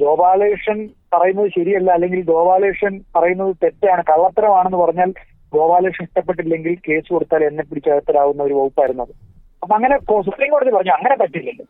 ഗോപാലകൃഷ്ണൻ 0.00 0.80
പറയുന്നത് 1.14 1.48
ശരിയല്ല 1.56 1.90
അല്ലെങ്കിൽ 1.90 2.20
ഗോപാലകൃഷ്ണൻ 2.24 2.94
പറയുന്നത് 3.16 3.54
തെറ്റാണ് 3.62 4.02
കള്ളത്തരമാണെന്ന് 4.10 4.78
പറഞ്ഞാൽ 4.78 5.10
ഗോപാലകൃഷ്ണൻ 5.54 6.04
ഇഷ്ടപ്പെട്ടില്ലെങ്കിൽ 6.04 6.76
കേസ് 6.88 7.08
കൊടുത്താൽ 7.08 7.44
എന്നെ 7.44 7.64
പിടിച്ചകത്തരാവുന്ന 7.64 8.42
ഒരു 8.42 8.54
വകുപ്പായിരുന്നു 8.54 9.02
അത്. 9.02 9.14
അപ്പൊ 9.62 9.74
അങ്ങനെ 9.74 9.98
സുപ്രീം 9.98 10.50
കോടതി 10.50 10.70
പറഞ്ഞു 10.70 10.92
അങ്ങനെ 10.92 11.16
പറ്റില്ലല്ലോ. 11.16 11.64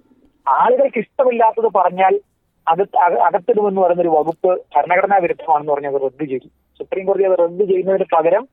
ആളുകൾക്ക് 0.49 0.99
ഇഷ്ടമില്ലാത്തത് 0.99 1.73
പറഞ്ഞാൽ 1.76 2.20
അത് 2.68 2.82
അക- 2.82 3.18
അകത്തിടുമെന്ന് 3.18 3.80
പറയുന്ന 3.80 4.02
ഒരു 4.02 4.08
വകുപ്പ് 4.08 4.66
ഭരണഘടനാ 4.76 5.16
വിരുദ്ധമാണെന്ന് 5.16 5.73
പറഞ്ഞ് 5.73 5.87
അത് 5.87 6.00
റദ്ദ് 6.00 6.28
ചെയ്തു. 6.28 6.49
സുപ്രീം 6.78 7.06
കോടതി 7.06 7.23
അത് 7.23 7.38
റദ്ദ് 7.38 7.64
ചെയ്യുന്നതിന് 7.64 8.04
പകരം 8.16 8.49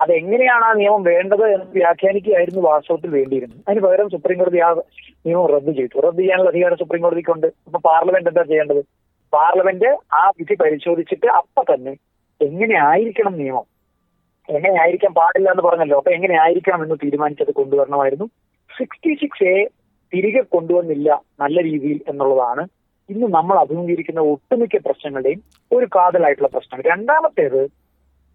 അത് 0.00 0.12
എങ്ങനെയാണ് 0.12 0.64
ആ 0.64 0.72
നിയമം 0.72 1.02
വേണ്ടത് 1.02 1.44
എന്ന് 1.44 1.66
വ്യാഖ്യാനിക്കുകയായിരുന്നു 1.72 2.60
വാസ്തവത്തിൽ 2.60 3.10
വേണ്ടിയിരുന്നത്. 3.10 3.60
അതിന് 3.68 3.80
പകരം 3.80 4.10
സുപ്രീം 4.10 4.38
കോടതി 4.38 4.58
ആ 4.58 4.74
നിയമം 5.26 5.46
റദ്ദ് 5.46 5.76
ചെയ്തു. 5.76 6.00
റദ്ദ് 6.00 6.20
ചെയ്യാനുള്ള 6.20 6.50
അധികാരം 6.50 6.76
സുപ്രീം 6.76 7.02
കോടതിക്കുണ്ട്. 7.02 7.46
അപ്പൊ 7.46 7.78
പാർലമെന്റ് 7.78 8.30
എന്താ 8.30 8.42
ചെയ്യേണ്ടത്? 8.42 8.84
പാർലമെന്റ് 9.32 10.14
ആ 10.14 10.28
വിധി 10.28 10.54
പരിശോധിച്ചിട്ട് 10.54 11.26
അപ്പൊ 11.26 11.74
തന്നെ 11.74 11.96
എങ്ങനെ 12.42 12.86
ആയിരിക്കണം 12.86 13.38
നിയമം? 13.38 13.73
എങ്ങനെ 14.50 14.80
ആയിരിക്കാൻ 14.80 15.14
പാടില്ല 15.14 15.50
എന്ന് 15.50 15.62
പറഞ്ഞല്ലോ. 15.62 15.96
അപ്പൊ 15.98 16.10
എങ്ങനെ 16.10 16.40
ആയിരിക്കണം 16.40 16.82
എന്ന് 16.82 16.94
തീരുമാനിച്ചത് 17.04 17.54
കൊണ്ടുവരണമായിരുന്നു. 17.54 18.24
സിക്സ്റ്റി 18.78 19.14
സിക്സ് 19.14 19.44
എ 19.44 19.64
തിരികെ 20.14 20.40
കൊണ്ടുവന്നില്ല 20.40 21.22
നല്ല 21.40 21.62
രീതിയിൽ 21.62 22.00
എന്നുള്ളതാണ്. 22.08 22.68
ഇന്ന് 23.10 23.26
നമ്മൾ 23.26 23.58
അഭിമുഖീകരിക്കുന്ന 23.58 24.20
ഒട്ടുമിക്ക 24.20 24.76
പ്രശ്നങ്ങളുടെയും 24.76 25.42
ഒരു 25.72 25.86
കാതലായിട്ടുള്ള 25.86 26.48
പ്രശ്നം. 26.48 26.80
രണ്ടാമത്തേത് 26.80 27.68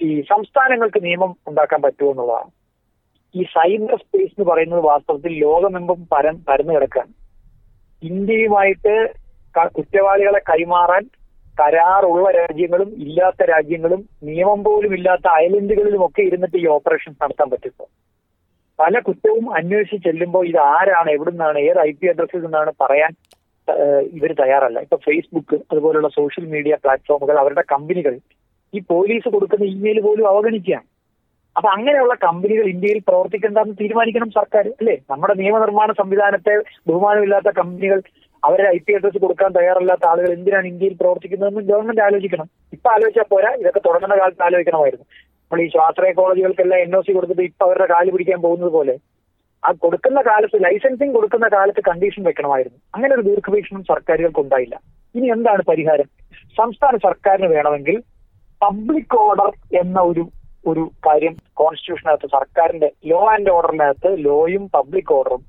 ഈ 0.02 0.22
സംസ്ഥാനങ്ങൾക്ക് 0.22 1.04
നിയമം 1.04 1.36
ഉണ്ടാക്കാൻ 1.48 1.82
പറ്റുമോ 1.82 2.12
എന്നുള്ളതാണ്. 2.12 2.52
ഈ 3.36 3.44
സൈബർ 3.44 3.96
സ്പേസ് 3.96 4.34
എന്ന് 4.40 4.52
പറയുന്നത് 4.52 4.84
വാസ്തവത്തിൽ 4.84 5.40
ലോകമെമ്പും 5.40 6.08
പരം 6.12 6.46
പരന്നു 6.50 6.74
കിടക്കാൻ 6.74 7.08
ഇന്ത്യയുമായിട്ട് 8.04 9.14
കുറ്റവാളികളെ 9.76 10.40
കൈമാറാൻ 10.40 11.10
കരാറുള്ള 11.60 12.28
രാജ്യങ്ങളും 12.40 12.90
ഇല്ലാത്ത 13.06 13.50
രാജ്യങ്ങളും 13.54 14.02
നിയമം 14.30 14.60
പോലും 14.68 14.92
ഇല്ലാത്ത 14.98 15.28
ഐലൻഡുകളിലും 15.44 16.04
ഒക്കെ 16.08 16.22
ഇരുന്നിട്ട് 16.30 16.58
ഈ 16.64 16.68
ഓപ്പറേഷൻ 16.76 17.12
നടത്താൻ 17.24 17.50
പറ്റുന്നു 17.54 17.88
പല 18.80 19.00
കുറ്റവും 19.08 19.46
അന്വേഷിച്ച് 19.58 20.06
ചെല്ലുമ്പോൾ 20.08 20.44
ഇത് 20.50 20.60
ആരാണ് 20.74 21.10
എവിടുന്നാണ് 21.16 21.60
ഏത് 21.70 21.80
ഐ 21.88 21.92
പി 22.00 22.08
അഡ്രസ്സിൽ 22.12 22.44
നിന്നാണ് 22.46 22.72
പറയാൻ 22.84 23.12
ഇവർ 24.18 24.32
തയ്യാറല്ല. 24.42 24.80
ഇപ്പൊ 24.86 24.98
ഫേസ്ബുക്ക് 25.08 25.58
അതുപോലുള്ള 25.72 26.10
സോഷ്യൽ 26.20 26.46
മീഡിയ 26.54 26.76
പ്ലാറ്റ്ഫോമുകൾ 26.84 27.36
അവരുടെ 27.42 27.64
കമ്പനികൾ 27.74 28.14
ഈ 28.74 28.80
പോലീസ് 28.94 29.28
കൊടുക്കുന്ന 29.34 29.66
ഇമെയിൽ 29.74 30.00
പോലും 30.06 30.26
അവഗണിക്കുകയാണ്. 30.32 30.88
അപ്പൊ 31.56 31.70
അങ്ങനെയുള്ള 31.76 32.16
കമ്പനികൾ 32.26 32.66
ഇന്ത്യയിൽ 32.74 33.00
പ്രവർത്തിക്കേണ്ടെന്ന് 33.10 33.76
തീരുമാനിക്കണം 33.82 34.30
സർക്കാർ 34.40 34.66
അല്ലേ? 34.80 34.96
നമ്മുടെ 35.12 35.34
നിയമനിർമ്മാണ 35.42 35.92
സംവിധാനത്തെ 36.02 36.54
ബഹുമാനമില്ലാത്ത 36.90 37.52
കമ്പനികൾ 37.60 38.00
അവരുടെ 38.44 38.70
ഐ 38.76 38.80
പി 38.86 38.92
അഡ്രസ് 38.98 39.20
കൊടുക്കാൻ 39.24 39.50
തയ്യാറല്ലാത്ത 39.58 40.06
ആളുകൾ 40.12 40.30
എന്തിനാണ് 40.38 40.68
ഇന്ത്യയിൽ 40.72 40.96
പ്രവർത്തിക്കുന്നതെന്നും 41.02 41.66
ഗവൺമെന്റ് 41.72 42.04
ആലോചിക്കണം. 42.08 42.48
ഇപ്പൊ 42.76 42.88
ആലോചിച്ചാൽ 42.96 43.28
പോരാ 43.34 43.52
ഇതൊക്കെ 43.62 43.82
തുടങ്ങുന്ന 43.88 44.16
കാലത്ത് 44.22 44.44
ആലോചിക്കണമായിരുന്നു. 44.48 45.06
നമ്മൾ 45.44 45.62
ഈ 45.66 45.70
സ്വാശ്രയ 45.76 46.12
കോളേജുകൾക്കെല്ലാം 46.20 46.80
എൻ 46.86 46.92
ഒ 46.98 47.02
സി 47.06 47.12
കൊടുത്തിട്ട് 47.18 47.44
ഇപ്പൊ 47.50 47.66
അവരുടെ 47.68 47.88
കാൽ 47.94 48.10
പിടിക്കാൻ 48.16 48.40
പോകുന്നത് 48.46 48.72
പോലെ 48.78 48.96
ആ 49.64 49.70
കൊടുക്കുന്ന 49.84 50.20
കാലത്ത് 50.30 50.58
ലൈസൻസിങ് 50.66 51.16
കൊടുക്കുന്ന 51.18 51.48
കാലത്ത് 51.56 51.82
കണ്ടീഷൻ 51.90 52.22
വെക്കണമായിരുന്നു. 52.28 52.78
അങ്ങനെ 52.96 53.12
ഒരു 53.16 53.24
ദീർഘവീക്ഷണം 53.30 53.82
സർക്കാരുകൾക്ക് 53.92 54.42
ഉണ്ടായില്ല 54.46 54.76
ഇനി 55.16 55.28
എന്താണ് 55.36 55.64
പരിഹാരം? 55.72 56.08
സംസ്ഥാന 56.60 56.96
സർക്കാരിന് 57.08 57.50
വേണമെങ്കിൽ 57.56 57.98
പബ്ലിക് 58.62 59.18
ഓർഡർ 59.26 59.52
എന്ന 59.82 60.00
ഒരു 60.12 60.26
ഒരു 60.70 60.84
കാര്യം 61.08 61.34
കോൺസ്റ്റിറ്റ്യൂഷനകത്ത് 61.60 62.28
സർക്കാരിന്റെ 62.38 62.88
ലോ 63.10 63.20
ആൻഡ് 63.34 63.52
ഓർഡറിനകത്ത് 63.56 64.10
ലോയും 64.26 64.64
പബ്ലിക് 64.76 65.14
ഓർഡറും 65.18 65.44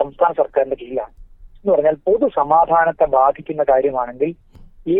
സംസ്ഥാന 0.00 0.32
സർക്കാരിന്റെ 0.40 0.78
കീഴിലാണ്. 0.82 1.12
എന്ന് 1.60 1.72
പറഞ്ഞാൽ 1.74 1.96
പൊതുസമാധാനത്തെ 2.06 3.06
ബാധിക്കുന്ന 3.18 3.62
കാര്യമാണെങ്കിൽ 3.72 4.30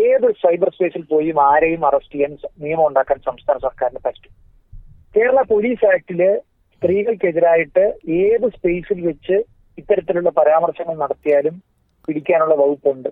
ഏത് 0.03 0.27
സൈബർ 0.41 0.69
സ്പേസിൽ 0.75 1.03
പോയി 1.11 1.29
ആരെയും 1.49 1.83
അറസ്റ്റ് 1.89 2.15
ചെയ്യാൻ 2.15 2.33
നിയമം 2.63 2.85
ഉണ്ടാക്കാൻ 2.87 3.17
സംസ്ഥാന 3.27 3.57
സർക്കാരിന് 3.67 4.01
പറ്റും. 4.07 4.31
കേരള 5.15 5.39
പോലീസ് 5.51 5.85
ആക്ടിൽ 5.93 6.21
സ്ത്രീകൾക്കെതിരായിട്ട് 6.73 7.85
ഏത് 8.23 8.45
സ്പേസിൽ 8.55 8.99
വെച്ച് 9.07 9.37
ഇത്തരത്തിലുള്ള 9.77 10.29
പരാമർശങ്ങൾ 10.39 10.95
നടത്തിയാലും 11.03 11.55
പിടിക്കാനുള്ള 12.07 12.55
വകുപ്പുണ്ട്. 12.55 13.09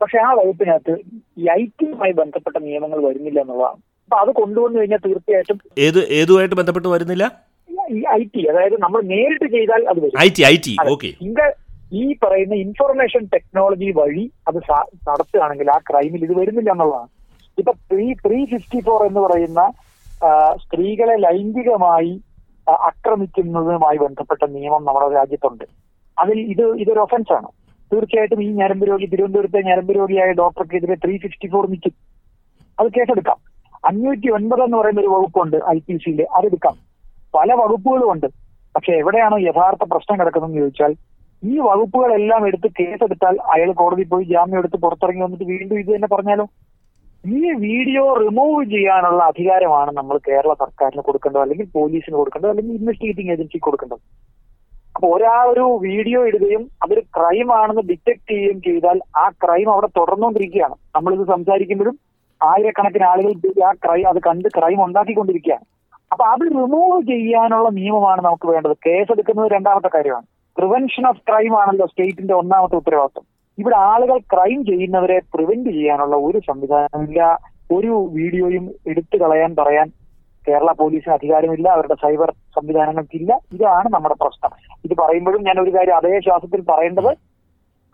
പക്ഷെ 0.00 0.18
ആ 0.26 0.30
വകുപ്പിനകത്ത് 0.40 0.94
ഈ 1.40 1.44
ഐ 1.58 1.62
ടിയുമായി 1.80 2.14
ബന്ധപ്പെട്ട 2.20 2.56
നിയമങ്ങൾ 2.68 3.00
വരുന്നില്ല 3.08 3.40
എന്നുള്ളതാണ്. 3.40 3.80
അപ്പൊ 4.04 4.16
അത് 4.22 4.30
കൊണ്ടുവന്നു 4.40 4.78
കഴിഞ്ഞാൽ 4.78 5.02
തീർച്ചയായിട്ടും 5.06 5.58
ഏത് 5.88 6.00
ഏതുമായിട്ട് 6.20 6.54
ബന്ധപ്പെട്ട് 6.54 6.88
വരുന്നില്ല? 6.88 7.26
ഈ 7.96 8.00
ഐ 8.18 8.22
ടി 8.34 8.42
അതായത് 8.50 8.76
നമ്മൾ 8.82 9.00
നേരിട്ട് 9.12 9.46
ചെയ്താൽ 9.56 9.82
അത് 9.90 9.98
വരും. 10.04 10.18
I 10.26 10.28
T 10.36 10.42
I 10.52 10.56
T 10.66 10.74
okay. 10.94 11.10
ഇങ്ക 11.26 11.40
ഈ 12.00 12.02
പറയുന്ന 12.22 12.54
ഇൻഫർമേഷൻ 12.64 13.22
ടെക്നോളജി 13.34 13.88
വഴി 13.96 14.24
അത് 14.48 14.58
നടത്തുകയാണെങ്കിൽ 15.08 15.68
ആ 15.70 15.78
ക്രൈമിൽ 15.88 16.22
ഇത് 16.26 16.34
വരുന്നില്ല 16.38 16.70
എന്നുള്ളതാണ്. 16.74 17.10
ഇപ്പൊ 17.58 17.72
ത്രീ 17.90 18.06
ത്രീ 18.24 18.38
ഫിഫ്റ്റി 18.52 18.78
ഫോർ 18.86 19.00
എന്ന് 19.06 19.20
പറയുന്ന 19.20 19.62
സ്ത്രീകളെ 20.64 21.16
ലൈംഗികമായി 21.26 22.12
ആക്രമിക്കുന്നതുമായി 22.90 23.98
ബന്ധപ്പെട്ട 24.04 24.44
നിയമം 24.54 24.82
നമ്മുടെ 24.84 25.08
രാജ്യത്തുണ്ട്. 25.14 25.64
അതിൽ 26.22 26.38
ഇത് 26.52 26.64
ഇതൊരു 26.82 27.00
ഒഫൻസ് 27.00 27.32
ആണ്. 27.38 27.48
തീർച്ചയായിട്ടും 27.92 28.42
ഈ 28.44 28.48
ഞരമ്പ് 28.60 28.84
രോഗി 28.90 29.06
തിരുവനന്തപുരത്തെ 29.06 29.60
ഞരമ്പ് 29.70 29.92
രോഗിയായ 29.96 30.30
ഡോക്ടർക്കെതിരെ 30.42 30.96
ത്രീ 31.04 31.14
ഫിഫ്റ്റി 31.24 31.48
ഫോർ 31.52 31.64
നിൽക്കും. 31.72 31.94
അത് 32.80 32.88
കേസെടുക്കാം. 32.96 33.38
അഞ്ഞൂറ്റി 33.88 34.28
ഒൻപത് 34.36 34.62
എന്ന് 34.66 34.76
പറയുന്ന 34.76 35.00
ഒരു 35.00 35.10
വകുപ്പുണ്ട് 35.14 35.56
ഐ 35.74 35.78
പി 35.86 35.96
സിയിൽ 36.04 36.20
അതെടുക്കാം. 36.36 36.76
പല 37.36 37.52
വകുപ്പുകളും 37.62 38.08
ഉണ്ട്. 38.12 38.28
പക്ഷെ 38.76 38.92
എവിടെയാണോ 39.02 39.36
യഥാർത്ഥ 39.48 39.84
പ്രശ്നം 39.92 40.16
കിടക്കുന്നതെന്ന് 40.20 40.60
ചോദിച്ചാൽ 40.62 40.92
ഈ 41.50 41.54
വകുപ്പുകളെല്ലാം 41.58 42.46
എടുത്ത് 42.46 42.68
കേസെടുത്താൽ 42.80 43.36
അയാൾ 43.54 43.72
കോടതി 43.72 44.04
പോയി 44.12 44.24
ജാമ്യം 44.24 44.58
എടുത്ത് 44.58 44.76
പുറത്തിറങ്ങി 44.76 45.22
വന്നിട്ട് 45.22 45.44
വീണ്ടും 45.44 45.78
ഇത് 45.78 45.90
തന്നെ 45.94 46.08
പറഞ്ഞാലോ? 46.14 46.46
ഈ 47.24 47.40
വീഡിയോ 47.52 48.14
റിമൂവ് 48.14 48.64
ചെയ്യാനുള്ള 48.64 49.22
അധികാരമാണ് 49.24 49.90
നമ്മൾ 49.92 50.16
കേരള 50.28 50.52
സർക്കാരിന് 50.52 51.02
കൊടുക്കേണ്ടത് 51.02 51.42
അല്ലെങ്കിൽ 51.42 51.66
പോലീസിന് 51.72 52.16
കൊടുക്കേണ്ടത് 52.16 52.50
അല്ലെങ്കിൽ 52.50 52.74
ഇൻവെസ്റ്റിഗേറ്റിംഗ് 52.74 53.32
ഏജൻസിക്ക് 53.32 53.64
കൊടുക്കേണ്ടത്. 53.64 54.02
അപ്പൊ 54.96 55.06
ഒരാൾ 55.16 55.44
ഒരു 55.48 55.64
വീഡിയോ 55.86 56.26
ഇടുകയും 56.26 56.70
അതൊരു 56.82 57.00
ക്രൈം 57.16 57.48
ആണെന്ന് 57.60 57.82
ഡിറ്റക്ട് 57.90 58.28
ചെയ്യുകയും 58.30 58.60
ചെയ്താൽ 58.62 58.98
ആ 59.16 59.28
ക്രൈം 59.44 59.72
അവിടെ 59.72 59.88
തുടർന്നുകൊണ്ടിരിക്കുകയാണ്. 59.98 60.74
നമ്മളിത് 60.96 61.24
സംസാരിക്കുമ്പോഴും 61.34 61.98
ആയിരക്കണക്കിന് 62.40 63.04
ആളുകൾ 63.04 63.32
ആ 63.68 63.72
ക്രൈം 63.84 64.08
അത് 64.08 64.20
കണ്ട് 64.28 64.48
ക്രൈം 64.58 64.84
ഉണ്ടാക്കിക്കൊണ്ടിരിക്കുകയാണ്. 64.84 65.64
അപ്പൊ 66.12 66.24
അത് 66.24 66.40
റിമൂവ് 66.40 67.02
ചെയ്യാനുള്ള 67.06 67.68
നിയമമാണ് 67.68 68.22
നമുക്ക് 68.24 68.48
വേണ്ടത്. 68.48 68.76
കേസ് 68.86 69.50
രണ്ടാമത്തെ 69.56 69.90
കാര്യമാണ്. 69.94 70.26
പ്രിവെൻഷൻ 70.56 71.04
ഓഫ് 71.10 71.22
ക്രൈം 71.28 71.54
ആണല്ലോ 71.60 71.86
സ്റ്റേറ്റിന്റെ 71.90 72.34
ഒന്നാമത്തെ 72.40 72.76
ഉത്തരവാദിത്വം. 72.80 73.26
ഇവിടെ 73.58 73.76
ആളുകൾ 73.90 74.18
ക്രൈം 74.32 74.58
ചെയ്യുന്നവരെ 74.70 75.18
പ്രിവെന്റ് 75.34 75.70
ചെയ്യാനുള്ള 75.76 76.16
ഒരു 76.28 76.38
സംവിധാനമില്ല. 76.48 77.20
ഒരു 77.76 77.92
വീഡിയോയും 78.16 78.64
എടുത്തു 78.90 79.16
കളയാൻ 79.22 79.52
പറയാൻ 79.60 79.88
കേരള 80.48 80.70
പോലീസിന് 80.80 81.14
അധികാരമില്ല 81.14 81.66
അവരുടെ 81.76 81.96
സൈബർ 82.02 82.30
സംവിധാനങ്ങൾക്കില്ല. 82.56 83.32
ഇതാണ് 83.56 83.88
നമ്മുടെ 83.94 84.16
പ്രശ്നം. 84.22 84.52
ഇത് 84.86 84.94
പറയുമ്പോഴും 85.02 85.42
ഞാൻ 85.48 85.58
ഒരു 85.64 85.72
കാര്യം 85.76 85.96
അതേ 86.00 86.18
ശ്വാസത്തിൽ 86.26 86.60
പറയേണ്ടത് 86.72 87.12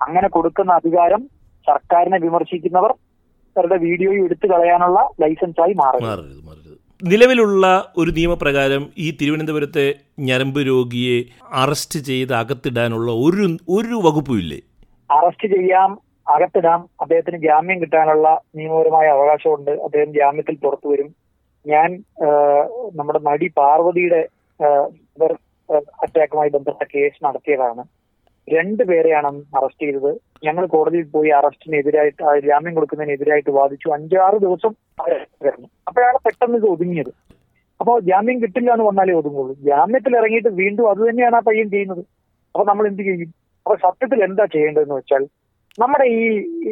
അങ്ങനെ 0.00 0.28
കൊടുക്കുന്ന 0.36 0.72
അധികാരം 0.80 1.22
സർക്കാരിനെ 1.66 2.18
വിമർശിക്കുന്നവർ 2.26 2.92
അവരുടെ 3.56 3.76
വീഡിയോയും 3.86 4.24
എടുത്തു 4.28 4.46
കളയാനുള്ള 4.52 4.98
ലൈസൻസായി 5.22 5.74
മാറും 5.80 6.04
നിലവിലുള്ള 7.08 7.92
ഒരു 7.96 8.10
നിയമപ്രകാരം 8.10 8.82
ഈ 8.98 9.16
തിരുവനന്തപുരത്തെ 9.20 9.94
ഞരമ്പ് 10.18 10.60
രോഗിയെ 10.66 11.18
അറസ്റ്റ് 11.52 12.00
ചെയ്ത് 12.00 12.32
അകത്തിടാനുള്ള 12.32 13.10
ഒരു 13.12 13.44
ഒരു 13.76 13.96
വകുപ്പുമില്ലേ? 14.06 14.58
അറസ്റ്റ് 15.10 15.48
ചെയ്യാം 15.54 15.98
അകത്തിടാം. 16.28 16.80
അദ്ദേഹത്തിന് 17.00 17.38
ജാമ്യം 17.46 17.80
കിട്ടാനുള്ള 17.80 18.40
നിയമപരമായ 18.56 19.06
അവകാശമുണ്ട്. 19.06 19.70
അദ്ദേഹം 19.70 20.12
ജാമ്യത്തിൽ 20.14 20.56
പുറത്തു 20.56 20.88
വരും. 20.88 21.08
ഞാൻ 21.66 21.88
നമ്മുടെ 22.94 23.20
നടി 23.22 23.48
പാർവതിയുടെ 23.56 24.20
അറ്റാക്കുമായി 26.02 26.50
ബന്ധപ്പെട്ട 26.50 26.90
കേസ് 26.94 27.24
നടത്തിയതാണ്. 27.24 27.82
രണ്ടുപേരെയാണ് 28.48 28.88
പേരെയാണ് 28.90 29.58
അറസ്റ്റ് 29.58 29.86
ചെയ്തത്. 29.86 30.12
ഞങ്ങൾ 30.44 30.66
കോടതിയിൽ 30.66 31.06
പോയി 31.14 31.30
അറസ്റ്റിനെതിരായിട്ട് 31.30 32.22
ജാമ്യം 32.46 32.74
കൊടുക്കുന്നതിനെതിരായിട്ട് 32.74 33.50
വാദിച്ചു. 33.50 33.88
അഞ്ചാറ് 33.88 34.36
ദിവസം 34.44 34.72
കിടന്നു 35.44 35.68
അപ്പോഴാണ് 35.88 36.18
പെട്ടെന്ന് 36.26 36.58
ഇത് 36.58 36.66
ഒതുങ്ങിയത്. 36.66 37.12
അപ്പോൾ 37.80 38.00
ജാമ്യം 38.00 38.42
കിട്ടില്ല 38.42 38.70
എന്ന് 38.72 38.84
വന്നാലേ 38.84 39.12
ഒതുങ്ങുള്ളൂ. 39.12 39.54
ജാമ്യത്തിൽ 39.68 40.16
ഇറങ്ങിയിട്ട് 40.16 40.48
വീണ്ടും 40.48 40.90
അത് 40.90 41.10
തന്നെയാണ് 41.10 41.36
ആ 41.36 41.42
പയ്യൻ 41.48 41.70
ചെയ്യുന്നത്. 41.70 42.02
അപ്പൊ 42.54 42.64
നമ്മൾ 42.64 42.86
എന്ത് 42.86 43.02
ചെയ്യും? 43.02 43.30
അപ്പൊ 43.66 43.76
സത്യത്തിൽ 43.76 44.24
എന്താ 44.24 44.44
ചെയ്യേണ്ടതെന്ന് 44.44 44.94
വെച്ചാൽ 44.94 45.24
നമ്മുടെ 45.78 46.04
ഈ 46.04 46.22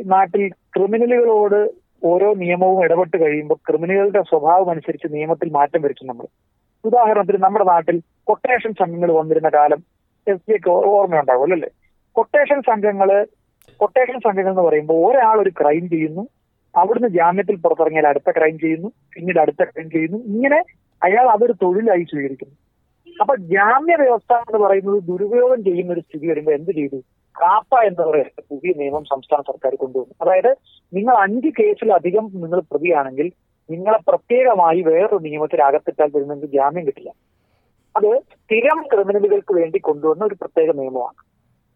നാട്ടിൽ 0.05 0.49
ക്രിമിനലുകളോട് 0.77 1.61
ഓരോ 2.05 2.35
നിയമവും 2.35 2.85
ഇടപെട്ട് 2.85 3.17
കഴിയുമ്പോൾ 3.23 3.59
ക്രിമിനലുകളുടെ 3.69 4.23
സ്വഭാവം 4.23 4.71
അനുസരിച്ച് 4.71 5.09
നിയമത്തിൽ 5.15 5.49
മാറ്റം 5.51 5.83
വരുത്തും 5.83 6.07
നമ്മൾ. 6.07 6.27
ഉദാഹരണത്തിന് 6.85 7.39
നമ്മുടെ 7.45 7.65
നാട്ടിൽ 7.65 7.97
കൊട്ടേഷൻ 8.25 8.73
സംഘങ്ങൾ 8.73 9.13
വന്നിരുന്ന 9.13 9.49
കാലം 9.49 9.81
എസ് 10.30 10.50
ബി 10.50 10.56
ഒക്കെ 10.56 10.70
ഓർമ്മയുണ്ടാവും 10.70 11.52
അല്ലേ? 11.52 11.68
കൊട്ടേഷൻ 12.12 12.61
സംഘങ്ങൾ 12.61 13.26
കൊട്ടേഷൻ 13.76 14.18
സംഘങ്ങൾ 14.18 14.50
എന്ന് 14.50 14.62
പറയുമ്പോൾ 14.62 15.11
ഒരാൾ 15.11 15.40
ഒരു 15.40 15.50
ക്രൈം 15.50 15.88
ചെയ്യുന്നു 15.88 16.28
അവിടുന്ന് 16.76 17.08
ജാമ്യത്തിൽ 17.08 17.56
പുറത്തിറങ്ങിയാൽ 17.56 18.06
അടുത്ത 18.06 18.30
ക്രൈം 18.30 18.58
ചെയ്യുന്നു 18.58 18.88
പിന്നീട് 19.14 19.38
അടുത്ത 19.38 19.64
ക്രൈം 19.64 19.90
ചെയ്യുന്നു 19.90 20.18
ഇങ്ങനെ 20.18 20.58
അയാൾ 21.02 21.26
അതൊരു 21.28 21.52
തൊഴിലായി 21.52 22.02
സ്വീകരിക്കുന്നു. 22.02 22.54
അപ്പൊ 23.20 23.37
ജാമ്യ 23.37 23.94
വ്യവസ്ഥ 23.94 24.32
എന്ന് 24.32 24.66
പറയുന്നത് 24.66 25.02
ദുരുപയോഗം 25.02 25.64
ചെയ്യുന്ന 25.64 25.92
ഒരു 25.92 26.00
സ്ഥിതി 26.00 26.26
വരുമ്പോൾ 26.26 26.52
എന്ത് 26.52 26.70
ചെയ്തു? 26.70 26.97
കാപ്പ 27.40 27.85
എന്ന് 27.85 28.02
പറയുന്ന 28.06 28.42
പുതിയ 28.50 28.73
നിയമം 28.76 29.04
സംസ്ഥാന 29.04 29.40
സർക്കാർ 29.40 29.75
കൊണ്ടുവന്നു. 29.75 30.14
അതായത് 30.23 30.56
നിങ്ങൾ 30.94 31.16
അഞ്ച് 31.16 31.49
കേസിലധികം 31.49 32.30
നിങ്ങൾ 32.35 32.61
പ്രതിയാണെങ്കിൽ 32.61 33.32
നിങ്ങളെ 33.70 33.99
പ്രത്യേകമായി 34.08 34.80
വേറൊരു 34.82 35.16
നിയമത്തിൽ 35.16 35.62
അകത്തിട്ടാൽ 35.62 36.11
വരുന്നെങ്കിൽ 36.14 36.47
ജാമ്യം 36.47 36.87
കിട്ടില്ല. 36.87 37.11
അത് 37.99 38.11
സ്ഥിരം 38.35 38.78
ക്രിമിനലുകൾക്ക് 38.93 39.52
വേണ്ടി 39.61 39.78
കൊണ്ടുവന്ന 39.88 40.23
ഒരു 40.25 40.37
പ്രത്യേക 40.40 40.71
നിയമമാണ്. 40.81 41.19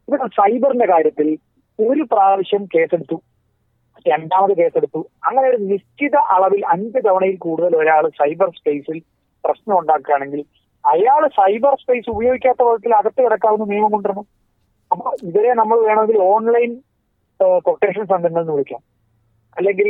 ഇവിടെ 0.08 0.26
സൈബറിന്റെ 0.38 0.86
കാര്യത്തിൽ 0.92 1.28
ഒരു 1.78 2.02
പ്രാവശ്യം 2.12 2.62
കേസെടുത്തു 2.74 3.16
രണ്ടാമത് 4.06 4.54
കേസെടുത്തു. 4.60 5.00
അങ്ങനെ 5.26 5.46
ഒരു 5.52 5.58
നിശ്ചിത 5.70 6.16
അളവിൽ 6.34 6.62
അഞ്ച് 6.74 7.00
തവണയിൽ 7.06 7.36
കൂടുതൽ 7.46 7.72
ഒരാൾ 7.82 8.04
സൈബർ 8.20 8.48
സ്പേസിൽ 8.58 8.98
പ്രശ്നം 9.44 9.74
ഉണ്ടാക്കുകയാണെങ്കിൽ 9.80 10.40
അയാൾ 10.84 11.22
സൈബർ 11.38 11.74
സ്പേസ് 11.82 12.08
ഉപയോഗിക്കാത്ത 12.14 12.62
വിധത്തിൽ 12.68 12.92
അകത്ത് 13.00 13.20
കിടക്കാവുന്ന 13.24 13.66
നിയമം 13.72 13.92
കൊണ്ടുവരണം. 13.94 14.26
അപ്പൊ 14.90 15.10
ഇവരെ 15.28 15.52
നമ്മൾ 15.60 15.78
വേണമെങ്കിൽ 15.88 16.18
ഓൺലൈൻ 16.32 16.72
കൊട്ടേഷൻ 17.66 18.04
സംഘങ്ങൾ 18.12 18.40
എന്ന് 18.42 18.54
വിളിക്കാം. 18.56 18.82
അല്ലെങ്കിൽ 19.56 19.88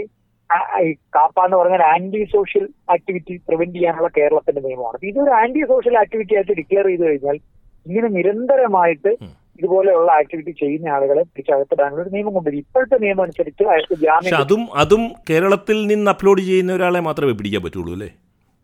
കാപ്പ 0.97 1.45
എന്ന് 1.45 1.57
പറഞ്ഞാൽ 1.57 1.83
ആന്റി 1.83 2.25
സോഷ്യൽ 2.25 2.69
ആക്ടിവിറ്റി 2.91 3.37
പ്രിവെന്റ് 3.37 3.75
ചെയ്യാനുള്ള 3.75 4.09
കേരളത്തിന്റെ 4.17 4.61
നിയമമാണ്. 4.61 5.07
ഇതൊരു 5.07 5.31
ആന്റി 5.31 5.61
സോഷ്യൽ 5.69 5.99
ആക്ടിവിറ്റി 5.99 6.35
ആയിട്ട് 6.35 6.53
ഡിക്ലെയർ 6.53 6.87
ചെയ്ത് 6.87 7.03
കഴിഞ്ഞാൽ 7.03 7.39
ഇങ്ങനെ 7.87 8.09
നിരന്തരമായിട്ട് 8.09 9.09
ഇതുപോലെയുള്ള 9.59 10.13
ആക്ടിവിറ്റി 10.13 10.51
ചെയ്യുന്ന 10.51 10.89
ആളുകളെ 10.89 11.23
പിടിച്ചകത്തിടാനുള്ള 11.23 12.03
ഒരു 12.03 12.11
നിയമം 12.11 12.35
കൊണ്ടുവരും. 12.35 12.59
ഇപ്പോഴത്തെ 12.59 12.99
നിയമം 12.99 13.23
അനുസരിച്ച് 13.23 13.63
അയാൾക്ക് 13.63 13.95
ജാമ്യം 13.95 14.37
അതും 14.37 14.69
അതും 14.75 15.13
കേരളത്തിൽ 15.31 15.87
നിന്ന് 15.87 16.11
അപ്ലോഡ് 16.11 16.41
ചെയ്യുന്ന 16.41 16.73
ഒരാളെ 16.73 17.01
മാത്രമേ 17.01 17.33
പിടിക്കാൻ 17.33 17.63
പറ്റുള്ളൂ 17.63 17.93
അല്ലേ? 17.93 18.11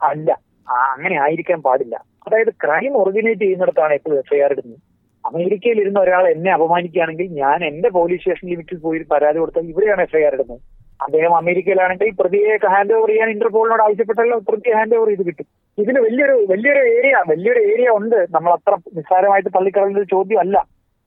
അല്ല. 0.03 0.49
അങ്ങനെ 0.69 1.21
ആയിരിക്കാൻ 1.21 1.63
പാടില്ല. 1.63 2.05
അതായത് 2.27 2.49
ക്രൈം 2.49 2.97
ഒറിജിനേറ്റ് 2.97 3.41
ചെയ്യുന്നിടത്താണ് 3.41 3.93
എപ്പോഴും 3.93 4.19
എഫ്ഐആർ 4.19 4.53
ഇടുന്നത്. 4.53 4.79
അമേരിക്കയിൽ 5.27 5.81
ഇരുന്ന 5.81 6.01
ഒരാൾ 6.01 6.29
എന്നെ 6.29 6.53
അപമാനിക്കുകയാണെങ്കിൽ 6.53 7.27
ഞാൻ 7.27 7.65
എന്റെ 7.65 7.89
പോലീസ് 7.89 8.21
സ്റ്റേഷൻ 8.21 8.49
ലിമിറ്റിൽ 8.49 8.79
പോയി 8.79 8.99
പരാതി 8.99 9.39
കൊടുത്താൽ 9.39 9.63
ഇവിടെയാണ് 9.63 10.03
എഫ്ഐആർ 10.03 10.35
ഇടുന്നത്. 10.35 10.61
അദ്ദേഹം 11.01 11.37
അമേരിക്കയിലാണെങ്കിൽ 11.37 12.09
പ്രതിയെ 12.21 12.55
ഹാൻഡ് 12.75 12.95
ഓവർ 12.95 13.09
ചെയ്യാൻ 13.09 13.29
ഇന്റർപോളിനോട് 13.31 13.83
ആവശ്യപ്പെട്ടല്ലോ 13.83 14.39
പ്രതിയെ 14.49 14.75
ഹാൻഡ് 14.79 14.97
ഓവർ 14.99 15.09
ചെയ്ത് 15.09 15.25
കിട്ടും. 15.27 15.47
ഇതിന് 15.79 16.01
വലിയൊരു 16.07 16.35
വലിയൊരു 16.53 16.83
ഏരിയ 16.97 17.15
വലിയൊരു 17.31 17.61
ഏരിയ 17.73 17.89
ഉണ്ട്. 17.99 18.19
നമ്മൾ 18.31 18.53
അത്ര 18.53 18.75
നിസ്സാരമായിട്ട് 18.99 19.51
തള്ളിക്കളയുന്ന 19.57 19.99
ഒരു 19.99 20.11
ചോദ്യം 20.15 20.41
അല്ല 20.41 20.67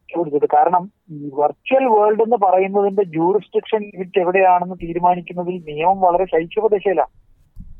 ചോദിച്ചത്. 0.09 0.47
കാരണം 0.53 0.83
ഈ 1.11 1.29
വെർച്വൽ 1.39 1.85
വേൾഡ് 1.95 2.21
എന്ന് 2.21 2.37
പറയുന്നതിന്റെ 2.45 3.03
ജൂറിസ്ട്രിക്ഷൻ 3.03 3.81
ലിമിറ്റ് 3.81 4.19
എവിടെയാണെന്ന് 4.19 4.75
തീരുമാനിക്കുന്നതിൽ 4.83 5.57
നിയമം 5.69 6.01
വളരെ 6.01 6.25
ശൈശവദശയിലാണ്. 6.25 7.13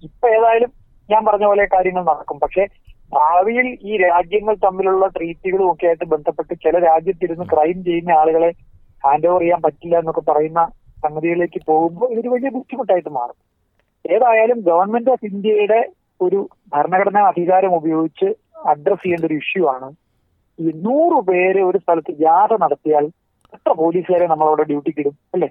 ഇപ്പൊ 0.03 0.27
ഏതായാലും 0.29 0.71
ഞാൻ 1.09 1.25
പറഞ്ഞ 1.25 1.45
പോലെ 1.45 1.65
കാര്യങ്ങൾ 1.65 2.03
നടക്കും. 2.03 2.37
പക്ഷെ 2.39 2.65
ഭാവിയിൽ 3.13 3.67
ഈ 3.81 3.97
രാജ്യങ്ങൾ 3.97 4.55
തമ്മിലുള്ള 4.65 5.07
ട്രീറ്റുകളും 5.07 5.71
ഒക്കെ 5.71 5.87
ആയിട്ട് 5.87 6.05
ബന്ധപ്പെട്ട് 6.05 6.53
ചില 6.65 6.75
രാജ്യത്തിരുന്ന് 6.79 7.45
ക്രൈം 7.53 7.83
ചെയ്യുന്ന 7.83 8.11
ആളുകളെ 8.11 8.51
ഹാൻഡ് 9.05 9.27
ഓവർ 9.27 9.39
ചെയ്യാൻ 9.39 9.61
പറ്റില്ല 9.61 9.99
എന്നൊക്കെ 9.99 10.31
പറയുന്ന 10.31 10.61
സംഗതികളിലേക്ക് 11.05 11.60
പോകുമ്പോൾ 11.70 12.10
ഇതൊരു 12.13 12.29
വലിയ 12.34 12.50
ബുദ്ധിമുട്ടായിട്ട് 12.58 13.12
മാറും. 13.20 13.38
ഏതായാലും 14.05 14.60
ഗവൺമെന്റ് 14.70 15.12
ഓഫ് 15.13 15.25
ഇന്ത്യയുടെ 15.31 15.79
ഒരു 16.25 16.39
ഭരണഘടനാ 16.74 17.22
അധികാരം 17.31 17.74
ഉപയോഗിച്ച് 17.79 18.27
അഡ്രസ് 18.72 19.03
ചെയ്യേണ്ട 19.03 19.25
ഒരു 19.29 19.38
ഇഷ്യൂ 19.41 19.63
ആണ്. 19.74 19.88
ഈ 20.60 20.72
നൂറ് 20.86 21.17
പേര് 21.29 21.62
ഒരു 21.70 21.79
സ്ഥലത്ത് 21.84 22.12
ജാഥ 22.24 22.51
നടത്തിയാൽ 22.63 23.05
എത്ര 23.58 23.72
പോലീസുകാരെ 23.81 24.25
നമ്മളവിടെ 24.31 24.65
ഡ്യൂട്ടിക്ക് 24.72 25.01
ഇടും 25.03 25.15
അല്ലേ? 25.36 25.50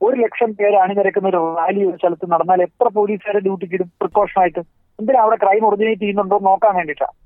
ഒരു 0.00 0.16
ലക്ഷം 0.24 0.50
പേര് 0.58 0.76
അണിനിരക്കുന്ന 0.84 1.28
ഒരു 1.32 1.40
റാലി 1.58 1.80
ഒരു 1.90 1.96
സ്ഥലത്ത് 2.00 2.26
നടന്നാൽ 2.32 2.60
എത്ര 2.66 2.86
പോലീസുകാരെ 2.98 3.40
ഡ്യൂട്ടിക്ക് 3.46 3.76
ഇടും 3.78 3.88
പ്രിക്കോഷൻ 4.00 4.38
ആയിട്ട്? 4.42 4.62
എന്തിനാ 4.98 5.20
അവിടെ 5.24 5.38
ക്രൈം 5.44 5.62
ഒറിജിനേറ്റ് 5.68 6.02
ചെയ്യുന്നുണ്ടോ 6.02 6.36
നോക്കാൻ 6.48 6.74
വേണ്ടിയിട്ടാണ് 6.80 7.16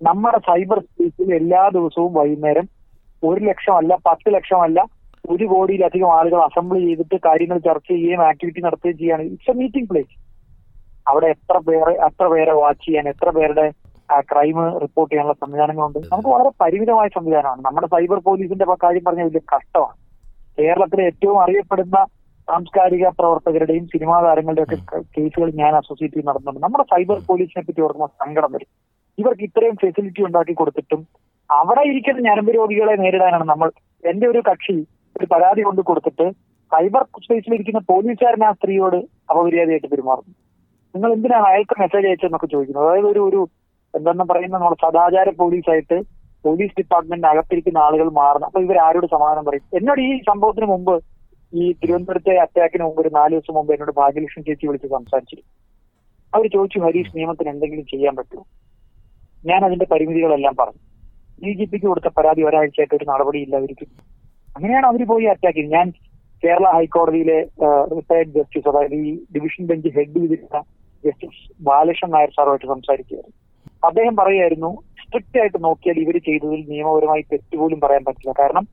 നമ്മുടെ 0.00 0.38
സൈബർ 0.48 0.78
സ്പേസിൽ 0.86 1.30
എല്ലാ 1.40 1.62
ദിവസവും 1.76 2.10
വൈകുന്നേരം 2.18 2.66
ഒരു 3.22 3.40
ലക്ഷം 3.50 3.74
അല്ല 3.80 3.92
പത്ത് 4.08 4.28
ലക്ഷമല്ല 4.34 4.80
ഒരു 5.32 5.44
കോടിയിലധികം 5.52 6.10
ആളുകൾ 6.18 6.40
അസംബിൾ 6.48 6.76
ചെയ്തിട്ട് 6.86 7.16
കാര്യങ്ങൾ 7.26 7.58
ചർച്ച 7.66 7.88
ചെയ്യുകയും 7.92 8.22
ആക്ടിവിറ്റി 8.30 8.60
നടത്തുകയും 8.66 8.98
ചെയ്യാണ് 9.02 9.22
ഇറ്റ്സ് 9.32 9.50
എ 9.52 9.56
മീറ്റിംഗ് 9.60 9.88
പ്ലേസ് 9.90 10.14
അവിടെ 11.10 11.28
എത്ര 11.34 11.56
പേരെ 11.68 11.92
എത്ര 12.06 12.24
പേരെ 12.32 12.54
വാച്ച് 12.62 12.84
ചെയ്യാൻ 12.86 13.06
എത്ര 13.12 13.30
പേരുടെ 13.36 13.66
ക്രൈം 14.30 14.58
റിപ്പോർട്ട് 14.84 15.10
ചെയ്യാനുള്ള 15.12 15.36
സംവിധാനങ്ങളുണ്ട്. 15.42 15.98
നമുക്ക് 16.12 16.30
വളരെ 16.34 16.50
പരിമിതമായ 16.62 17.08
സംവിധാനമാണ്. 17.16 17.60
നമ്മുടെ 17.66 17.88
സൈബർ 17.94 18.18
പോലീസിന്റെ 18.28 18.66
കാര്യം 18.84 19.04
പറഞ്ഞ 19.08 19.24
വലിയ 19.28 19.42
കഷ്ടമാണ്. 19.54 19.96
കേരളത്തിലെ 20.58 21.02
ഏറ്റവും 21.10 21.38
അറിയപ്പെടുന്ന 21.44 21.98
സാംസ്കാരിക 22.48 23.06
പ്രവർത്തകരുടെയും 23.18 23.86
സിനിമാ 23.94 24.18
താരങ്ങളുടെയും 24.26 24.66
ഒക്കെ 24.66 24.98
കേസുകൾ 25.16 25.48
ഞാൻ 25.62 25.72
അസോസിയേറ്റ് 25.80 26.16
ചെയ്ത് 26.16 26.28
നടന്നുണ്ട് 26.28 26.60
നമ്മുടെ 26.64 26.84
സൈബർ 26.92 27.18
പോലീസിനെ 27.30 27.62
പറ്റി 27.66 27.84
ഓർക്കുമ്പോൾ 27.86 28.10
സങ്കടം 28.22 28.52
വരും. 28.54 28.70
ഇവർക്ക് 29.18 29.44
ഇത്രയും 29.48 29.76
ഫെസിലിറ്റി 29.82 30.22
ഉണ്ടാക്കി 30.28 30.54
കൊടുത്തിട്ടും 30.60 31.00
അവിടെ 31.50 31.82
ഇരിക്കുന്ന 31.90 32.24
ഞരമ്പ് 32.28 32.50
രോഗികളെ 32.58 32.94
നേരിടാനാണ് 33.02 33.46
നമ്മൾ 33.52 33.68
എന്റെ 34.04 34.26
ഒരു 34.32 34.40
കക്ഷി 34.48 34.76
ഒരു 35.18 35.26
പരാതി 35.32 35.62
കൊണ്ട് 35.62 35.80
കൊടുത്തിട്ട് 35.80 36.26
സൈബർ 36.72 37.02
സ്പേസിലിരിക്കുന്ന 37.24 37.80
പോലീസുകാരൻ 37.90 38.44
ആ 38.44 38.52
സ്ത്രീയോട് 38.52 38.96
അപമര്യാദയായിട്ട് 39.30 39.86
പെരുമാറുന്നു. 39.86 40.34
നിങ്ങൾ 40.94 41.12
എന്തിനാണ് 41.12 41.46
അയാൾക്ക് 41.46 41.74
മെസ്സേജ് 41.80 42.06
അയച്ചതെന്നൊക്കെ 42.06 42.46
ചോദിക്കുന്നത്? 42.46 42.86
അതായത് 42.86 43.06
ഒരു 43.06 43.20
ഒരു 43.28 43.48
എന്തെന്ന് 43.94 44.24
പറയുന്ന 44.24 44.54
നമ്മുടെ 44.54 44.78
സദാചാര 44.84 45.30
പോലീസായിട്ട് 45.30 45.98
പോലീസ് 46.44 46.74
ഡിപ്പാർട്ട്മെന്റ് 46.78 47.26
അകത്തിരിക്കുന്ന 47.26 47.78
ആളുകൾ 47.78 48.10
മാറുന്നു. 48.10 48.46
അപ്പൊ 48.46 48.60
ഇവർ 48.60 48.76
ആരോട് 48.78 49.06
സമാധാനം 49.06 49.44
പറയും? 49.44 49.64
എന്നോട് 49.72 50.00
ഈ 50.00 50.20
സംഭവത്തിന് 50.30 50.66
മുമ്പ് 50.66 50.94
ഈ 51.52 51.72
തിരുവനന്തപുരത്തെ 51.72 52.38
അറ്റാക്കിന് 52.38 52.84
മുമ്പ് 52.84 53.00
ഒരു 53.00 53.08
നാല് 53.08 53.32
ദിവസം 53.32 53.54
മുമ്പ് 53.54 53.72
എന്നോട് 53.72 53.92
ഭാഗ്യലക്ഷ്മി 53.92 54.42
ചേച്ചി 54.42 54.66
വിളിച്ച് 54.66 54.88
സംസാരിച്ചിരുന്നു. 54.88 55.50
അവർ 56.34 56.46
ചോദിച്ചു 56.46 56.78
ഹരീഷ് 56.78 57.16
നിയമത്തിന് 57.16 57.48
എന്തെങ്കിലും 57.48 57.86
ചെയ്യാൻ 57.86 58.16
പറ്റുമോ? 58.16 58.44
ഞാൻ 59.44 59.64
അതിന്റെ 59.64 59.86
പരിമിതികളെല്ലാം 59.90 60.54
പറഞ്ഞു. 60.58 60.82
ഡി 61.42 61.52
ജി 61.52 61.64
പിക്ക് 61.64 61.86
കൊടുത്ത 61.86 62.08
പരാതി 62.08 62.42
ഒരാഴ്ചയായിട്ട് 62.42 62.94
ഒരു 62.94 63.04
നടപടിയില്ലാതിരിക്കും 63.04 63.90
അങ്ങനെയാണ് 64.58 64.86
അവർ 64.90 65.02
പോയി 65.10 65.26
അറ്റാക്ക് 65.32 65.58
ചെയ്തത്. 65.58 65.74
ഞാൻ 65.76 65.88
കേരള 66.42 66.66
ഹൈക്കോടതിയിലെ 66.76 67.38
റിട്ടയർഡ് 67.96 68.32
ജസ്റ്റിസ് 68.36 68.68
അതായത് 68.70 68.96
ഈ 69.04 69.10
ഡിവിഷൻ 69.34 69.62
ബെഞ്ച് 69.70 69.90
ഹെഡ് 69.96 70.18
ചെയ്തിരുന്ന 70.22 70.58
ജസ്റ്റിസ് 71.04 71.40
ബാലകൃഷ്ണൻ 71.68 72.10
നായർ 72.14 72.30
സാറുമായിട്ട് 72.36 72.68
സംസാരിക്കുകയായിരുന്നു. 72.74 73.36
അദ്ദേഹം 73.88 74.14
പറയുമായിരുന്നു 74.20 74.70
സ്ട്രിക്റ്റ് 75.02 75.38
ആയിട്ട് 75.42 75.58
നോക്കിയാൽ 75.66 75.98
ഇവർ 76.04 76.16
ചെയ്തതിൽ 76.28 76.60
നിയമപരമായി 76.72 77.22
തെറ്റുപോലും 77.32 77.78
പറയാൻ 77.84 78.02
പറ്റില്ല. 78.08 78.34
കാരണം 78.40 78.64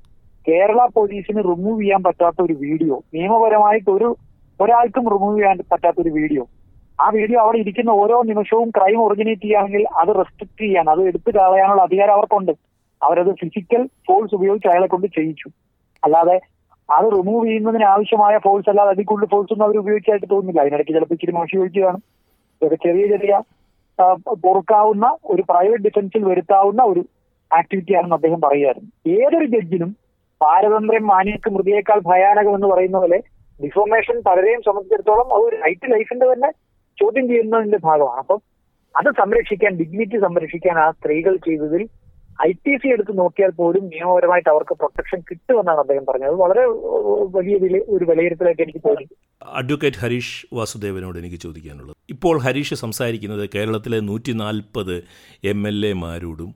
കേരള 0.47 0.79
പോലീസിന് 0.97 1.41
റിമൂവ് 1.51 1.79
ചെയ്യാൻ 1.81 2.01
പറ്റാത്ത 2.07 2.39
ഒരു 2.47 2.55
വീഡിയോ 2.63 2.95
നിയമപരമായിട്ട് 3.17 3.89
ഒരു 3.97 4.09
ഒരാൾക്കും 4.59 5.05
റിമൂവ് 5.13 5.37
ചെയ്യാൻ 5.39 5.57
പറ്റാത്ത 5.71 5.97
ഒരു 6.03 6.11
വീഡിയോ. 6.19 6.43
ആ 7.03 7.05
വീഡിയോ 7.17 7.37
അവിടെ 7.43 7.57
ഇരിക്കുന്ന 7.63 7.91
ഓരോ 8.01 8.17
നിമിഷവും 8.31 8.69
ക്രൈം 8.75 8.99
ഒറിജിനേറ്റ് 9.05 9.43
ചെയ്യുകയാണെങ്കിൽ 9.45 9.83
അത് 10.01 10.11
റെസ്ട്രിക്ട് 10.19 10.61
ചെയ്യാൻ 10.63 10.85
അത് 10.93 11.01
എടുത്തു 11.09 11.29
കളയാനുള്ള 11.37 11.81
അധികാരം 11.87 12.13
അവർക്കുണ്ട്. 12.17 12.53
അവരത് 13.01 13.31
ഫിസിക്കൽ 13.41 13.81
ഫോഴ്സ് 14.07 14.35
ഉപയോഗിച്ച് 14.37 14.69
അയാളെ 14.73 14.87
കൊണ്ട് 14.93 15.07
ചെയ്യിച്ചു. 15.17 15.47
അല്ലാതെ 16.05 16.37
അത് 16.89 17.07
റിമൂവ് 17.17 17.43
ചെയ്യുന്നതിന് 17.47 17.85
ആവശ്യമായ 17.93 18.35
ഫോഴ്സ് 18.45 18.69
അല്ലാതെ 18.71 18.91
അതിൽ 18.95 19.05
കൂടുതൽ 19.11 19.29
ഫോഴ്സ് 19.33 19.51
ഒന്നും 19.53 19.65
അവർ 19.67 19.77
ഉപയോഗിച്ചായിട്ട് 19.83 20.27
തോന്നുന്നില്ല. 20.33 20.61
അതിനിടയ്ക്ക് 20.63 20.93
ചിലപ്പോൾ 20.97 21.15
ഇച്ചിരി 21.17 21.33
മോശം 21.37 21.59
ഒഴിച്ച് 21.61 21.81
കാണും. 21.85 22.01
ഇതൊക്കെ 22.57 22.77
ചെറിയ 22.85 23.05
ചെറിയ 23.13 23.33
പൊറുക്കാവുന്ന 24.45 25.05
ഒരു 25.33 25.41
പ്രൈവറ്റ് 25.51 25.85
ഡിഫൻസിൽ 25.87 26.23
വരുത്താവുന്ന 26.31 26.81
ഒരു 26.91 27.01
ആക്ടിവിറ്റിയാണെന്ന് 27.51 28.17
അദ്ദേഹം 28.19 28.39
പറയുമായിരുന്നു 28.45 28.89
ഏതൊരു 29.17 29.47
ജഡ്ജിനും 29.53 29.91
പാരതന്ത്ര്യം 30.41 31.05
മാനിയക്ക് 31.13 31.49
മൃതിയേക്കാൾ 31.55 31.99
ഭയാനകം 32.09 32.55
എന്ന് 32.57 32.69
പറയുന്ന 32.73 32.97
പോലെ 33.03 33.19
ഡിഫോമേഷൻ 33.59 34.17
പലരെയും 34.27 34.61
സംബന്ധിച്ചിടത്തോളം 34.67 35.27
അത് 35.35 35.43
ഒരു 35.49 35.57
റൈറ്റ് 35.65 35.91
ലൈഫിന്റെ 35.93 36.25
തന്നെ 36.31 36.49
ചോദ്യം 36.97 37.25
ചെയ്യുന്നതിന്റെ 37.31 37.79
ഭാഗമാണ്. 37.87 38.19
അപ്പം 38.23 38.39
അത് 38.95 39.09
സംരക്ഷിക്കാൻ 39.21 39.71
ഡിഗ്നിറ്റി 39.81 40.17
സംരക്ഷിക്കാൻ 40.25 40.75
ആ 40.83 40.87
സ്ത്രീകൾ 40.97 41.33
ചെയ്തതിൽ 41.47 41.81
ഐ 42.43 42.51
ടി 42.51 42.77
സി 42.77 42.87
എടുത്ത് 42.87 43.17
നോക്കിയാൽ 43.19 43.49
പോലും 43.49 43.83
നിയമപരമായിട്ട് 43.85 44.49
അവർക്ക് 44.49 44.73
പ്രൊട്ടക്ഷൻ 44.73 45.19
കിട്ടുമെന്നാണ് 45.19 45.79
അദ്ദേഹം 45.79 46.05
പറഞ്ഞത്. 46.05 46.35
വളരെ 46.35 46.65
വലിയ 47.37 47.57
വില 47.57 47.81
ഒരു 47.87 48.05
വിലയിരുത്തലായിട്ട് 48.05 48.61
എനിക്ക് 48.61 48.79
തോന്നി. 48.87 49.05
അഡ്വക്കേറ്റ് 49.41 49.97
ഹരീഷ് 49.97 50.47
വാസുദേവനോട് 50.53 51.17
എനിക്ക് 51.17 51.35
ചോദിക്കാനുള്ളത്. 51.35 51.95
ഇപ്പോൾ 52.09 52.37
ഹരീഷ് 52.37 52.73
സംസാരിക്കുന്നത് 52.73 53.49
കേരളത്തിലെ 53.55 53.99
നൂറ്റി 53.99 54.31
നാൽപ്പത് 54.31 55.03
എം 55.43 55.67
എൽ 55.67 55.85
എമാരോടും 55.85 56.55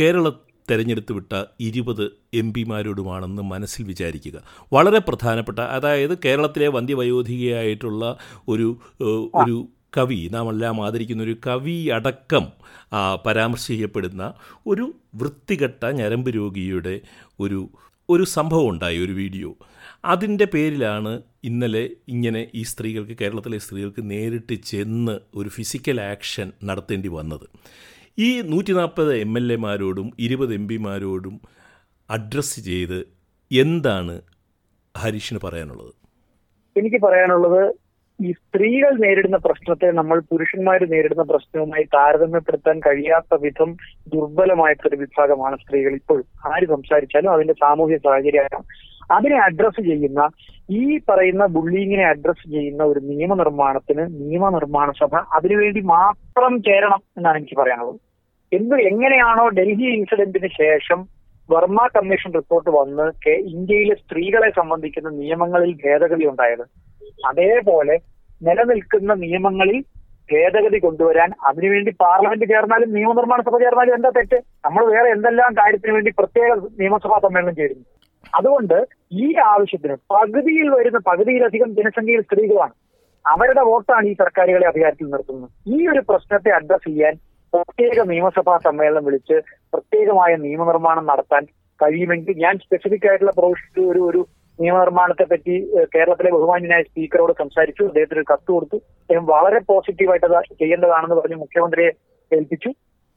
കേരള 0.00 0.30
തെരഞ്ഞെടുത്ത് 0.70 1.12
വിട്ട 1.12 1.44
ഇരുപത് 1.60 2.04
എം 2.34 2.52
പിമാരോടുമാണെന്ന് 2.52 3.42
മനസ്സിൽ 3.42 3.82
വിചാരിക്കുക. 3.84 4.42
വളരെ 4.72 4.98
പ്രധാനപ്പെട്ട 4.98 5.58
അതായത് 5.58 6.18
കേരളത്തിലെ 6.24 6.68
വന്ധ്യവയോധികയായിട്ടുള്ള 6.68 8.16
ഒരു 8.48 8.68
ഒരു 9.34 9.68
കവി 9.92 10.28
നാം 10.32 10.48
എല്ലാം 10.48 10.86
ആദരിക്കുന്ന 10.86 11.22
ഒരു 11.22 11.36
കവി 11.46 11.88
അടക്കം 11.88 12.46
പരാമർശിക്കപ്പെടുന്ന 13.26 14.34
ഒരു 14.66 14.94
വൃത്തികെട്ട 15.14 15.84
ഞരമ്പ് 15.84 16.30
രോഗിയുടെ 16.34 17.00
ഒരു 17.40 17.68
ഒരു 18.08 18.24
സംഭവം 18.24 18.68
ഉണ്ടായി 18.68 18.98
ഒരു 18.98 19.12
വീഡിയോ. 19.12 19.56
അതിന്റെ 20.04 20.44
പേരിലാണ് 20.44 21.22
ഇന്നലെ 21.44 21.90
ഇങ്ങനെ 22.08 22.46
ഈ 22.54 22.62
സ്ത്രീകൾക്ക് 22.62 23.12
കേരളത്തിലെ 23.12 23.58
സ്ത്രീകൾക്ക് 23.58 24.10
നേരിട്ട് 24.10 24.54
ചെന്ന് 24.62 25.20
ഒരു 25.34 25.48
ഫിസിക്കൽ 25.48 26.00
ആക്ഷൻ 26.00 26.52
നടത്തേണ്ടി 26.64 27.08
വന്നത്. 27.08 27.46
ഈ 28.18 28.40
നൂറ്റി 28.40 28.72
നാൽപ്പത് 28.72 29.12
എം 29.16 29.38
എൽ 29.38 29.52
എമാരോടും 29.52 30.12
ഇരുപത് 30.18 30.54
എം 30.54 30.68
പിമാരോടും 30.68 31.40
അഡ്രസ്സ് 32.10 32.60
ചെയ്ത് 32.60 32.98
എന്താണ് 33.50 34.20
ഹരീഷിന് 34.94 35.40
പറയാനുള്ളത്? 35.44 35.92
എനിക്ക് 36.76 36.96
പറയാനുള്ളത് 37.06 37.62
ഈ 38.26 38.30
സ്ത്രീകൾ 38.32 38.92
നേരിടുന്ന 38.98 39.36
പ്രശ്നത്തെ 39.36 39.88
നമ്മൾ 39.90 40.20
പുരുഷന്മാർ 40.20 40.80
നേരിടുന്ന 40.88 41.22
പ്രശ്നവുമായി 41.22 41.84
താരതമ്യപ്പെടുത്താൻ 41.94 42.80
കഴിയാത്ത 42.86 43.38
വിധം 43.42 43.70
ദുർബലമായിട്ടൊരു 44.14 44.96
വിഭാഗമാണ് 44.96 45.56
സ്ത്രീകൾ. 45.56 45.92
ഇപ്പോൾ 45.94 46.18
ആര് 46.52 46.66
സംസാരിച്ചാലും 46.66 47.32
അതിന്റെ 47.32 47.52
സാമൂഹ്യ 47.52 47.96
സാഹചര്യമാണ്. 47.96 48.64
അതിനെ 49.10 49.38
അഡ്രസ്സ് 49.40 49.82
ചെയ്യുന്ന 49.86 50.28
ഈ 50.70 50.82
പറയുന്ന 51.08 51.46
ബുള്ളിങ്ങിനെ 51.46 52.04
അഡ്രസ്സ് 52.04 52.46
ചെയ്യുന്ന 52.50 52.82
ഒരു 52.84 53.00
നിയമനിർമ്മാണത്തിന് 53.00 54.04
നിയമനിർമ്മാണ 54.20 54.90
സഭ 54.90 55.14
അതിനുവേണ്ടി 55.32 55.80
മാത്രം 55.80 56.62
ചേരണം 56.62 57.02
എന്നാണ് 57.16 57.36
എനിക്ക് 57.36 57.56
പറയാനുള്ളത്. 57.60 57.98
എന്ത് 58.52 58.76
എങ്ങനെയാണോ 58.90 59.48
ഡൽഹി 59.48 59.88
ഇൻസിഡന്റിന് 59.96 60.48
ശേഷം 60.62 61.00
വർമ്മ 61.52 61.80
കമ്മീഷൻ 61.96 62.30
റിപ്പോർട്ട് 62.38 62.70
വന്ന് 62.78 63.06
ഇന്ത്യയിലെ 63.54 63.94
സ്ത്രീകളെ 64.02 64.50
സംബന്ധിക്കുന്ന 64.58 65.08
നിയമങ്ങളിൽ 65.20 65.72
ഭേദഗതി 65.84 66.24
ഉണ്ടായത്. 66.32 66.64
അതേപോലെ 67.30 67.96
നിലനിൽക്കുന്ന 68.46 69.12
നിയമങ്ങളിൽ 69.24 69.78
ഭേദഗതി 70.32 70.78
കൊണ്ടുവരാൻ 70.84 71.30
അതിനുവേണ്ടി 71.48 71.92
പാർലമെന്റ് 72.02 72.46
ചേർന്നാലും 72.52 72.90
നിയമനിർമ്മാണ 72.96 73.40
സഭ 73.46 73.56
ചേർന്നാലും 73.62 73.94
എന്താ 73.98 74.10
തെറ്റ്? 74.18 74.38
നമ്മൾ 74.66 74.82
വേറെ 74.94 75.08
എന്തെല്ലാം 75.16 75.52
കാര്യത്തിന് 75.60 75.94
വേണ്ടി 75.96 76.10
പ്രത്യേക 76.20 76.50
നിയമസഭാ 76.80 77.16
സമ്മേളനം 77.24 77.56
ചേരുന്നു. 77.60 77.84
അതുകൊണ്ട് 78.38 78.76
ഈ 79.24 79.26
ആവശ്യത്തിന് 79.52 79.96
പകുതിയിൽ 80.14 80.68
വരുന്ന 80.76 80.98
പകുതിയിലധികം 81.10 81.70
ജനസംഖ്യയിൽ 81.78 82.22
സ്ത്രീകളാണ് 82.26 82.74
അവരുടെ 83.24 83.62
വോട്ടാണ് 83.70 84.06
ഈ 84.10 84.14
സർക്കാരുകളെ 84.20 84.66
അധികാരത്തിൽ 84.70 85.08
നിർത്തുന്നത്. 85.14 85.50
ഈ 85.74 85.78
ഒരു 85.92 86.02
പ്രശ്നത്തെ 86.10 86.50
അഡ്രസ് 86.58 86.86
ചെയ്യാൻ 86.88 87.14
പ്രത്യേക 87.52 88.00
നിയമസഭാ 88.10 88.58
സമ്മേളനം 88.66 89.04
വിളിച്ച് 89.04 89.36
പ്രത്യേകമായ 89.72 90.36
നിയമനിർമ്മാണം 90.36 91.06
നടത്താൻ 91.06 91.44
കഴിയുമെങ്കിൽ 91.80 92.36
ഞാൻ 92.44 92.58
സ്പെസിഫിക് 92.64 93.06
ആയിട്ടുള്ള 93.08 93.32
പ്രൊവിഷൻ 93.38 93.82
ഒരു 93.92 94.00
ഒരു 94.10 94.20
നിയമനിർമ്മാണത്തെ 94.58 95.24
പറ്റി 95.24 95.54
കേരളത്തിലെ 95.94 96.30
ബഹുമാന്യനായ 96.30 96.82
സ്പീക്കറോട് 96.82 97.32
സംസാരിച്ചു. 97.32 97.82
അദ്ദേഹത്തിന് 97.82 98.24
കത്ത് 98.32 98.50
കൊടുത്തു. 98.52 98.76
അദ്ദേഹം 99.02 99.26
വളരെ 99.26 99.60
പോസിറ്റീവായിട്ട് 99.70 100.26
ചെയ്യേണ്ടതാണെന്ന് 100.62 101.16
പറഞ്ഞ് 101.16 101.36
മുഖ്യമന്ത്രിയെ 101.36 101.90
ഏൽപ്പിച്ചു. 102.30 102.70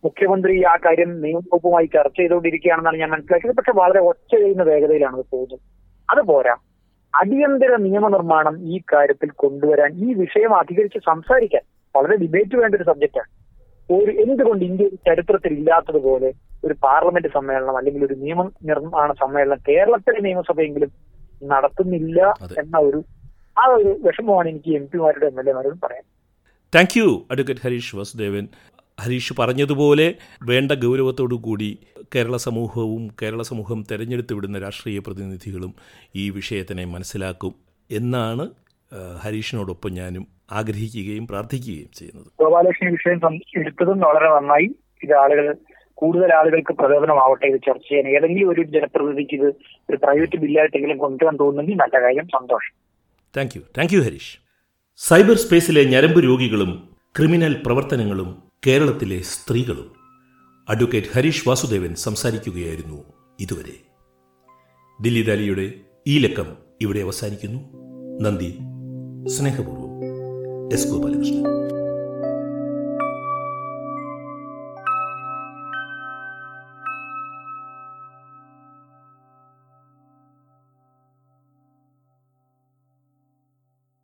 മുഖ്യമന്ത്രി 0.04 0.54
ആ 0.72 0.76
കാര്യം 0.76 1.22
നിയമവകുപ്പുമായി 1.22 1.86
ചർച്ച 1.86 2.18
ചെയ്തുകൊണ്ടിരിക്കുകയാണെന്നാണ് 2.18 2.98
ഞാൻ 2.98 3.10
മനസ്സിലാക്കിയത്. 3.10 3.58
പക്ഷെ 3.58 3.74
വളരെ 3.82 4.00
ഒച്ച 4.12 4.32
ചെയ്യുന്ന 4.36 4.64
വേഗതയിലാണ് 4.64 5.16
അത് 5.16 5.26
പോകുന്നത്. 5.32 5.62
അത് 6.10 6.22
പോരാ. 6.32 6.56
അടിയന്തര 7.14 7.74
നിയമനിർമ്മാണം 7.88 8.56
ഈ 8.74 8.78
കാര്യത്തിൽ 8.94 9.30
കൊണ്ടുവരാൻ 9.44 9.92
ഈ 10.06 10.14
വിഷയം 10.14 10.54
അധികരിച്ച് 10.56 11.00
സംസാരിക്കാൻ 11.12 11.64
വളരെ 11.96 12.16
ഡിബേറ്റ് 12.16 12.56
വേണ്ട 12.56 12.76
ഒരു 12.76 12.84
സബ്ജക്റ്റാണ് 12.84 13.30
ഒരു 13.90 14.12
എന്തുകൊണ്ട് 14.24 14.64
ഇന്ത്യ 14.66 14.88
ചരിത്രത്തിൽ 15.08 15.54
ഇല്ലാത്തതുപോലെ 15.54 16.30
ഒരു 16.64 16.76
പാർലമെന്റ് 16.84 17.30
സമ്മേളനം 17.30 17.78
അല്ലെങ്കിൽ 17.78 18.04
ഒരു 18.06 18.16
നിയമ 18.22 18.42
നിർമ്മാണ 18.64 19.10
സമ്മേളനം 19.14 19.62
കേരളത്തിലെ 19.70 20.20
നിയമസഭയെങ്കിലും 20.28 20.92
നടത്തുന്നില്ല 21.46 22.20
എന്ന 22.62 22.78
ഒരു 22.88 23.00
ആ 23.58 23.66
ഒരു 23.74 23.90
വിഷമമാണ് 24.06 24.48
എനിക്ക് 24.50 24.72
എം 24.76 24.86
പിമാരുടെ 24.92 25.26
എം 25.26 25.40
എൽ 25.40 25.50
എമാരോടും 25.50 25.80
പറയാൻ. 25.84 26.04
Thank 26.74 26.96
you 26.98 27.10
advocate 27.32 27.64
Harish 27.64 27.96
Vasudevan 27.96 28.46
Harish 28.98 29.34
പറഞ്ഞതുപോലെ 29.40 30.08
വേണ്ട 30.42 30.72
ഗൗരവത്തോടു 30.84 31.36
കൂടി 31.44 31.70
കേരള 32.16 32.38
സമൂഹവും 32.46 33.04
കേരള 33.22 33.42
സമൂഹം 33.42 33.80
തെരഞ്ഞെടുത്ത് 33.90 34.34
വിടുന്ന 34.34 34.60
രാഷ്ട്രീയ 34.60 35.00
പ്രതിനിധികളും 35.00 35.72
ഈ 36.16 36.30
വിഷയത്തിനെ 36.30 36.86
മനസ്സിലാക്കും 36.88 37.54
എന്നാണ് 37.90 38.46
ഹരീഷിനോടൊപ്പം 39.22 39.92
ഞാനും 39.92 40.28
ആഗ്രഹിക്കുകയും 40.52 41.28
പ്രാർത്ഥിക്കുകയും 41.28 41.90
ചെയ്യുന്നത്. 41.98 42.26
ഗോപാലകൃഷ്ണൻ 42.40 42.90
ഈ 42.90 42.92
വിഷയം 42.92 43.38
എടുത്തതും 43.56 44.00
വളരെ 44.00 44.36
നന്നായി. 44.36 44.76
ഇത് 45.04 45.14
ആളുകൾ 45.14 45.56
കൂടുതൽ 45.94 46.34
ആളുകൾക്ക് 46.34 46.74
പ്രചോദനമാവട്ടെ 46.74 47.46
ഇത് 47.46 47.62
ചർച്ച 47.62 47.90
ചെയ്യാൻ. 47.90 48.08
ഏതെങ്കിലും 48.08 48.50
ഒരു 48.50 48.62
ജനപ്രതിനിധിക്ക് 48.62 49.34
ഇത് 49.34 49.56
ഒരു 49.90 49.96
പ്രൈവറ്റ് 49.96 50.38
ബില്ലായിട്ടെങ്കിലും 50.38 50.98
കൊണ്ടുവരാൻ 50.98 51.36
തോന്നുന്നെങ്കിൽ 51.36 51.76
നല്ല 51.76 52.02
കാര്യം 52.02 52.26
സന്തോഷം. 52.26 52.76
Thank 53.38 53.52
you 53.56 53.62
thank 53.78 53.94
you 53.94 54.00
Harish. 54.00 54.38
Cyber 54.98 55.36
സ്പേസിലെ 55.36 55.84
ഞരമ്പ് 55.84 56.24
രോഗികളും 56.24 56.90
ക്രിമിനൽ 57.18 57.64
പ്രവർത്തനങ്ങളും 57.66 58.44
കേരളത്തിലെ 58.68 59.22
സ്ത്രീകളും. 59.22 59.92
അഡ്വക്കേറ്റ് 60.70 61.08
ഹരീഷ് 61.16 61.50
വാസുദേവൻ 61.50 61.96
സംസാരിക്കുകയായിരുന്നു 61.96 63.04
ഇതുവരെ. 63.40 63.76
ദില്ലി 65.02 65.22
ദാലിയുടെ 65.22 65.74
ഈ 66.08 66.20
ലക്കം 66.20 66.58
ഇവിടെ 66.82 67.00
അവസാനിക്കുന്നു. 67.00 67.60
നന്ദി. 68.22 68.73
സ്നേഹപൂർവം. 69.28 69.90
എസ് 70.74 70.88
ഗോപാലകൃഷ്ണൻ 70.88 71.53